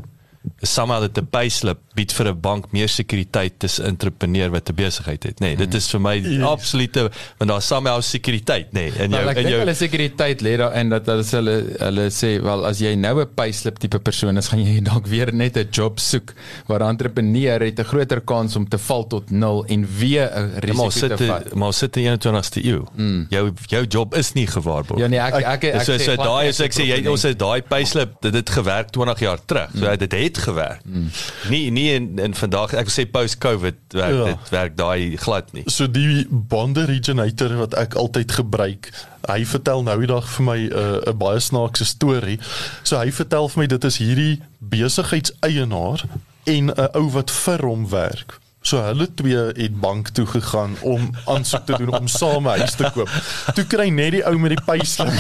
somehow 0.62 1.00
that 1.00 1.14
the 1.14 1.22
payslip 1.22 1.78
bied 1.94 2.12
vir 2.12 2.28
'n 2.28 2.40
bank 2.40 2.72
meer 2.72 2.88
sekuriteit 2.88 3.64
as 3.64 3.78
'n 3.78 3.92
entrepreneur 3.92 4.50
wat 4.50 4.68
'n 4.68 4.74
besigheid 4.74 5.22
het. 5.22 5.40
Nee, 5.40 5.56
dit 5.56 5.74
is 5.74 5.88
vir 5.90 6.00
my 6.00 6.16
yes. 6.16 6.42
absolute 6.42 7.10
want 7.38 7.50
daar 7.50 7.62
somehow 7.62 8.00
sekuriteit, 8.00 8.72
nee, 8.72 8.92
in 8.98 9.10
jou 9.10 9.34
in 9.34 9.48
jou 9.48 9.58
hulle 9.58 9.74
sekuriteit 9.74 10.40
lê 10.40 10.56
daar 10.56 10.72
en 10.72 10.88
dat 10.88 11.06
hulle 11.06 11.24
hulle 11.24 11.56
hulle 11.78 12.06
sê 12.10 12.40
wel 12.42 12.66
as 12.66 12.78
jy 12.78 12.94
nou 12.94 13.20
'n 13.20 13.34
payslip 13.34 13.78
tipe 13.78 13.98
persoon 13.98 14.36
is, 14.36 14.48
gaan 14.48 14.64
jy 14.64 14.80
dalk 14.90 15.06
weer 15.06 15.34
net 15.34 15.56
'n 15.56 15.68
job 15.70 16.00
soek 16.00 16.32
waar 16.66 16.80
'n 16.80 16.88
entrepreneur 16.96 17.60
het 17.60 17.78
'n 17.78 17.84
groter 17.84 18.20
kans 18.20 18.56
om 18.56 18.68
te 18.68 18.78
val 18.78 19.06
tot 19.06 19.30
0 19.30 19.64
en 19.68 19.86
weer 19.98 20.30
'n 20.32 20.60
risiko 20.60 21.06
ja, 21.06 21.16
te 21.16 21.26
vat. 21.26 21.54
Maar 21.54 21.72
sit 21.72 21.96
in 21.96 22.18
21ste 22.18 22.64
eeu. 22.64 22.84
Mm. 22.96 23.26
Jou 23.30 23.52
jou 23.66 23.84
job 23.86 24.14
is 24.14 24.32
nie 24.32 24.46
gewaarborg. 24.46 25.00
Ja 25.00 25.06
nee, 25.06 25.20
ek 25.20 25.34
ek 25.34 25.64
ek, 25.64 25.74
ek 25.74 25.84
so, 25.84 25.92
sê 25.92 26.04
so 26.04 26.16
daai 26.16 26.48
is 26.48 26.60
ek 26.60 26.72
sê 26.72 26.86
jy 26.86 27.06
ons 27.08 27.22
het 27.22 27.38
daai 27.38 27.62
payslip 27.62 28.20
dit 28.20 28.34
het 28.34 28.50
gewerk 28.50 28.90
20 28.90 29.20
jaar 29.20 29.38
terug. 29.44 29.70
So 29.74 29.86
mm. 29.86 29.98
dit 29.98 30.12
het 30.12 30.38
gewerk. 30.38 30.84
Mm. 30.84 31.08
Nie 31.50 31.70
nie 31.70 31.81
in, 31.90 32.18
in 32.18 32.34
vandag 32.34 32.74
ek 32.78 32.90
sê 32.92 33.04
post 33.10 33.38
covid 33.42 33.78
werk 33.96 34.16
ja. 34.16 34.24
dit 34.32 34.52
werk 34.54 34.76
daai 34.76 35.16
glad 35.16 35.52
nie. 35.56 35.64
So 35.66 35.88
die 35.90 36.26
bond 36.30 36.78
originator 36.78 37.54
wat 37.60 37.74
ek 37.78 37.96
altyd 37.98 38.32
gebruik, 38.32 38.90
hy 39.28 39.40
vertel 39.48 39.84
nou 39.86 39.96
die 40.00 40.10
dag 40.10 40.28
vir 40.36 40.46
my 40.46 40.58
'n 40.58 40.72
uh, 40.72 41.10
'n 41.12 41.18
baie 41.18 41.40
snaakse 41.40 41.84
storie. 41.84 42.38
So 42.82 42.98
hy 42.98 43.10
vertel 43.12 43.48
vir 43.48 43.62
my 43.62 43.66
dit 43.66 43.84
is 43.84 43.98
hierdie 43.98 44.36
besigheidseienaar 44.58 46.06
en 46.44 46.70
'n 46.70 46.88
ou 46.94 47.08
wat 47.16 47.30
vir 47.30 47.66
hom 47.66 47.88
werk. 47.88 48.41
So 48.62 48.78
hulle 48.86 49.08
twee 49.18 49.40
het 49.58 49.74
bank 49.80 50.08
toe 50.14 50.26
gegaan 50.26 50.76
om 50.86 51.10
aansoek 51.26 51.64
te 51.66 51.74
doen 51.82 51.90
om 51.98 52.08
saam 52.08 52.46
'n 52.46 52.58
huis 52.58 52.74
te 52.78 52.90
koop. 52.94 53.08
Toe 53.54 53.64
kry 53.66 53.88
net 53.90 54.12
die 54.12 54.26
ou 54.26 54.38
met 54.38 54.50
die 54.54 54.64
payslip. 54.64 55.10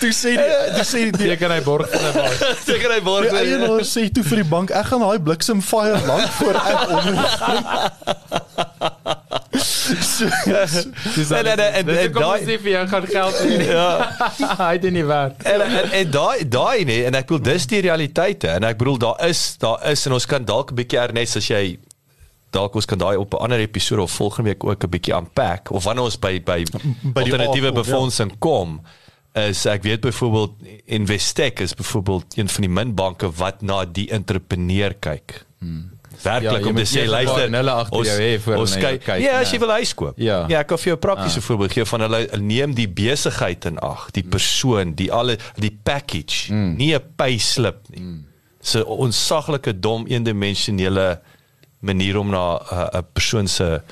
toe 0.00 0.12
sê 0.12 0.30
die 0.40 0.52
toe 0.76 0.84
sê 0.88 1.10
die 1.12 1.36
kan 1.36 1.50
hy 1.52 1.60
borg 1.62 1.88
vir 1.92 2.12
my. 2.16 2.28
Seker 2.64 2.90
hy 2.96 3.00
borg. 3.04 3.30
Die 3.30 3.38
eienaar 3.44 3.84
sê 3.84 4.08
toe 4.08 4.24
vir 4.24 4.36
die 4.42 4.48
bank, 4.48 4.70
ek 4.70 4.86
gaan 4.92 5.00
daai 5.04 5.20
bliksem 5.20 5.62
fire 5.62 6.00
lank 6.08 6.28
voor 6.40 6.54
ek 6.64 6.88
onder. 6.96 7.24
Dis 9.58 11.30
en 11.30 11.46
en 11.46 11.60
en 11.60 11.88
en 11.88 12.12
daai 12.12 12.44
sê 12.44 12.56
vir 12.60 12.70
jou 12.72 12.84
gaan 12.92 13.06
geld 13.10 13.40
hê. 13.42 13.58
Ja. 13.68 13.90
Hy 14.60 14.70
het 14.76 14.86
nie 14.94 15.04
werk. 15.08 15.42
En 15.42 15.64
en, 15.64 15.90
en 16.00 16.10
daai 16.14 16.48
daai 16.48 16.84
nee 16.88 17.04
en 17.08 17.18
ek 17.18 17.32
wil 17.32 17.42
dis 17.42 17.66
die 17.70 17.82
realiteite 17.86 18.52
en 18.56 18.66
ek 18.68 18.80
bedoel 18.80 19.00
daar 19.08 19.26
is 19.28 19.42
daar 19.62 19.82
is 19.90 20.06
en 20.06 20.16
ons 20.18 20.28
kan 20.28 20.44
dalk 20.44 20.72
'n 20.72 20.80
bietjie 20.82 21.00
ernes 21.02 21.36
as 21.40 21.50
jy 21.50 21.78
dalk 22.54 22.78
ons 22.80 22.88
kan 22.88 22.98
daai 22.98 23.16
op 23.16 23.34
'n 23.34 23.42
ander 23.48 23.60
episode 23.60 24.02
of 24.02 24.12
volgende 24.12 24.50
week 24.50 24.64
ook 24.64 24.84
'n 24.84 24.90
bietjie 24.90 25.14
unpack 25.14 25.70
of 25.70 25.84
wanneer 25.84 26.04
ons 26.04 26.18
by 26.18 26.40
by, 26.42 26.64
by 27.02 27.22
alternatiewe 27.22 27.72
ja. 27.72 27.78
befondsing 27.82 28.30
ja. 28.30 28.36
kom 28.38 28.80
is 29.34 29.66
ek 29.66 29.82
weet 29.82 30.00
byvoorbeeld 30.00 30.52
Investec 30.84 31.60
is 31.60 31.74
byvoorbeeld 31.74 32.36
een 32.36 32.48
van 32.48 32.60
die 32.60 32.70
minbanke 32.70 33.30
wat 33.30 33.62
na 33.62 33.84
die 33.84 34.10
entrepreneur 34.10 34.94
kyk. 34.94 35.44
Hmm 35.58 35.97
werklik 36.22 36.62
ja, 36.64 36.68
om 36.70 36.76
te 36.76 36.86
sê 36.88 37.04
luister 37.08 37.50
hulle 37.50 37.74
agter 37.82 38.08
jou 38.08 38.16
hê 38.20 38.30
vir 38.44 38.58
ons 38.58 38.74
kyk. 38.76 39.08
Ja, 39.22 39.38
as 39.42 39.52
jy 39.52 39.60
wil 39.62 39.72
huis 39.78 39.94
koop. 39.98 40.18
Ja, 40.20 40.40
ja 40.50 40.62
ek 40.64 40.70
kan 40.72 40.80
vir 40.82 40.92
jou 40.92 40.96
'n 40.96 41.04
praktiese 41.06 41.42
ah. 41.42 41.46
voorbeeld 41.48 41.72
gee 41.72 41.84
van 41.84 42.06
hulle 42.06 42.20
neem 42.42 42.74
die 42.74 42.88
besigheid 42.88 43.64
in 43.70 43.78
ag, 43.78 44.08
die 44.16 44.22
persoon, 44.22 44.94
die 44.94 45.10
alle 45.12 45.38
die 45.56 45.72
package, 45.82 46.52
mm. 46.52 46.76
nie 46.76 46.94
'n 46.94 47.14
payslip 47.16 47.88
nie. 47.88 48.02
Mm. 48.02 48.24
So 48.60 48.82
onsaglike 48.82 49.78
dom 49.80 50.06
eendimensionele 50.06 51.20
manier 51.80 52.18
om 52.18 52.30
na 52.30 52.58
'n 52.58 52.96
uh, 52.96 53.02
persoon 53.12 53.46
se 53.46 53.82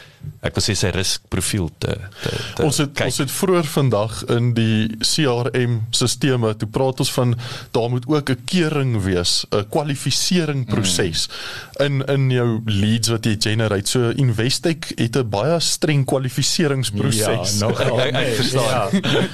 ek 0.47 0.57
wil 0.59 0.65
sê 0.65 0.75
sy 0.79 0.91
riskprofiel 0.95 1.71
te, 1.83 1.95
te, 2.23 2.33
te 2.57 2.65
ons 2.67 2.79
het 2.83 2.93
kyk. 2.93 3.11
ons 3.11 3.19
het 3.23 3.33
vroeër 3.33 3.69
vandag 3.71 4.19
in 4.37 4.53
die 4.57 4.89
CRM 5.01 5.79
sisteme 5.97 6.53
toe 6.59 6.69
praat 6.73 7.03
ons 7.05 7.13
van 7.17 7.35
daar 7.77 7.89
moet 7.93 8.07
ook 8.07 8.31
'n 8.31 8.45
kering 8.45 9.03
wees 9.03 9.47
'n 9.51 9.67
kwalifisering 9.71 10.67
proses 10.67 11.29
mm. 11.29 11.85
in 11.87 11.95
in 12.07 12.31
jou 12.31 12.61
leads 12.67 13.09
wat 13.09 13.25
jy 13.25 13.37
generate 13.39 13.89
so 13.89 14.11
Investec 14.11 14.93
het 14.97 15.17
'n 15.17 15.29
baie 15.29 15.61
streng 15.61 16.05
kwalifikasieringsproses 16.05 17.59
ja, 17.59 17.67
nog 17.67 17.81
ek, 17.81 18.15
ek 18.15 18.35
verstaan 18.35 18.91
ja. 19.03 19.29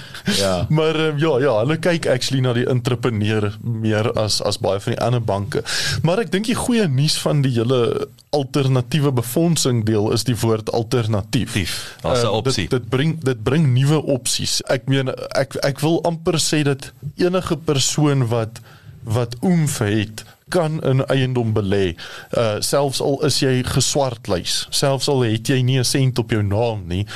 ja 0.44 0.66
maar 0.68 0.96
um, 0.96 1.18
ja 1.18 1.38
ja 1.38 1.58
hulle 1.60 1.76
kyk 1.76 2.06
actually 2.06 2.40
na 2.40 2.52
die 2.52 2.66
entrepreneur 2.66 3.52
meer 3.60 4.12
as 4.18 4.40
as 4.42 4.58
baie 4.58 4.80
van 4.80 4.92
die 4.92 5.02
ander 5.02 5.22
banke 5.22 5.62
maar 6.02 6.18
ek 6.18 6.32
dink 6.32 6.46
die 6.46 6.58
goeie 6.58 6.88
nuus 6.88 7.18
van 7.22 7.42
die 7.42 7.52
hele 7.52 8.08
alternatiewe 8.32 9.12
befondsing 9.12 9.84
deel 9.84 10.12
is 10.12 10.24
die 10.24 10.36
woord 10.40 10.70
alternatief. 10.82 11.96
Daar's 12.02 12.22
'n 12.22 12.26
uh, 12.26 12.40
opsie. 12.42 12.68
Dit, 12.68 12.80
dit 12.80 12.88
bring 12.88 13.16
dit 13.22 13.42
bring 13.42 13.72
nuwe 13.72 14.02
opsies. 14.02 14.60
Ek 14.66 14.86
meen 14.90 15.14
ek 15.38 15.56
ek 15.62 15.80
wil 15.80 16.02
amper 16.02 16.38
sê 16.40 16.62
dat 16.62 16.92
enige 17.16 17.56
persoon 17.56 18.26
wat 18.28 18.60
wat 19.02 19.36
oomf 19.40 19.78
het 19.78 20.24
kan 20.52 20.82
in 20.84 21.04
eiendom 21.06 21.52
belê. 21.56 21.94
Uh 22.36 22.60
selfs 22.60 23.00
al 23.00 23.16
is 23.26 23.38
jy 23.42 23.62
geswartlys, 23.66 24.66
selfs 24.70 25.08
al 25.08 25.24
het 25.24 25.48
jy 25.48 25.62
nie 25.64 25.78
'n 25.80 25.88
sent 25.88 26.18
op 26.18 26.30
jou 26.30 26.42
naam 26.42 26.84
nie, 26.86 27.06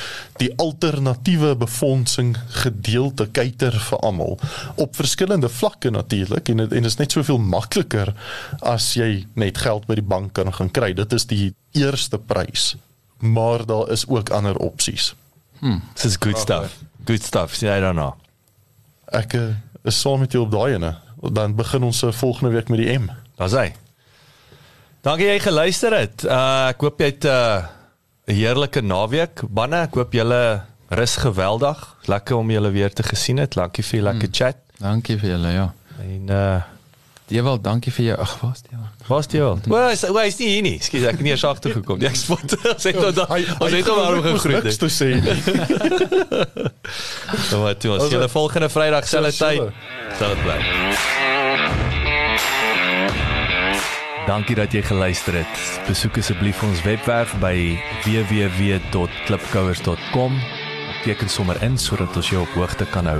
die 0.41 0.49
alternatiewe 0.57 1.55
befondsing 1.55 2.35
gedeelte 2.63 3.27
kyker 3.31 3.77
vir 3.89 3.99
almal 3.99 4.39
op 4.75 4.95
verskillende 4.95 5.49
vlakke 5.49 5.89
natuurlik 5.89 6.49
en 6.49 6.59
en 6.59 6.69
dit 6.69 6.85
is 6.85 6.97
net 6.97 7.11
soveel 7.11 7.37
makliker 7.37 8.13
as 8.61 8.93
jy 8.93 9.25
net 9.35 9.57
geld 9.57 9.87
by 9.87 9.95
die 9.95 10.09
bank 10.15 10.33
kan 10.33 10.53
gaan 10.53 10.71
kry. 10.71 10.93
Dit 10.93 11.13
is 11.13 11.25
die 11.25 11.53
eerste 11.73 12.17
prys. 12.17 12.75
Maar 13.19 13.65
daar 13.65 13.89
is 13.89 14.07
ook 14.07 14.29
ander 14.29 14.57
opsies. 14.57 15.15
Hm, 15.59 15.79
this 15.93 16.05
is 16.05 16.15
good 16.19 16.37
stuff. 16.37 16.77
Good 17.05 17.23
stuff. 17.23 17.53
See, 17.53 17.77
I 17.77 17.79
don't 17.79 17.95
know. 17.95 18.13
Ek 19.05 19.33
uh, 19.33 19.55
is 19.83 19.99
saam 19.99 20.19
met 20.19 20.31
jou 20.31 20.43
op 20.45 20.51
daai 20.51 20.73
ene. 20.73 20.95
Dan 21.31 21.55
begin 21.55 21.83
ons 21.83 22.03
uh, 22.03 22.11
volgende 22.11 22.53
week 22.53 22.69
met 22.69 22.79
die 22.79 22.99
M. 22.99 23.09
Daar's 23.39 23.55
hy. 23.57 23.71
Dankie 25.01 25.29
jy 25.29 25.39
geluister 25.39 25.95
het. 25.95 26.25
Uh 26.27 26.69
ek 26.73 26.81
hoop 26.83 27.01
jy 27.01 27.11
het 27.13 27.25
'n 27.25 27.33
uh, 27.33 27.65
heerlike 28.27 28.81
naweek. 28.81 29.45
Banne, 29.49 29.85
ek 29.87 29.95
hoop 29.95 30.13
julle 30.13 30.61
rus 30.89 31.15
geweldig. 31.15 31.83
Lekker 32.05 32.35
om 32.35 32.51
julle 32.51 32.71
weer 32.71 32.93
te 32.93 33.03
gesien 33.03 33.37
het. 33.37 33.55
Dankie 33.55 33.83
vir 33.83 34.01
lekker 34.01 34.27
hmm. 34.27 34.33
chat. 34.35 34.57
Dankie 34.77 35.17
vir 35.17 35.29
julle, 35.29 35.51
ja. 35.51 35.73
En 36.03 36.29
uh 36.29 36.76
Dewald, 37.27 37.59
dankie 37.63 37.91
vir 37.91 38.05
jou. 38.05 38.17
Ag, 38.23 38.37
waar's 38.39 38.61
jy? 38.63 38.77
Waar's 39.07 39.27
jy? 39.31 39.39
Waar 39.67 39.91
is 39.91 40.01
waar 40.15 40.25
is 40.29 40.37
nie 40.39 40.47
hier 40.47 40.61
nie? 40.63 40.77
Skus, 40.79 41.03
ek 41.03 41.17
het 41.19 41.25
nie 41.25 41.31
eers 41.33 41.43
agter 41.43 41.71
gekom. 41.75 41.99
Ek 42.07 42.15
spot. 42.15 42.55
Sê 42.79 42.93
tot 42.95 43.15
dan. 43.17 43.27
Ons 43.59 43.73
het 43.75 43.87
hom 43.91 43.99
al 43.99 44.21
gegroet. 44.23 44.63
Niks 44.63 44.79
te 44.79 44.87
sê. 44.87 45.19
Dan 47.51 47.59
wat 47.65 47.81
toe. 47.83 47.91
Ons 47.97 48.03
sien 48.07 48.15
julle 48.15 48.29
volgende 48.31 48.69
Vrydag 48.71 49.03
selfde 49.11 49.35
tyd. 49.35 49.59
Sal 50.21 50.31
dit 50.37 50.41
bly. 50.45 50.55
Dankie 54.27 54.55
dat 54.59 54.71
jy 54.75 54.81
geluister 54.87 55.33
het. 55.41 55.55
Besoek 55.87 56.17
asseblief 56.23 56.59
ons 56.63 56.79
webwerf 56.87 57.31
by 57.43 57.55
www.klipkouers.com. 58.07 60.31
Teken 61.03 61.29
sommer 61.31 61.59
in 61.63 61.75
sodat 61.79 62.15
ons 62.15 62.29
jou 62.31 62.41
op 62.47 62.53
hoogte 62.55 62.85
kan 62.95 63.05
hou. 63.11 63.19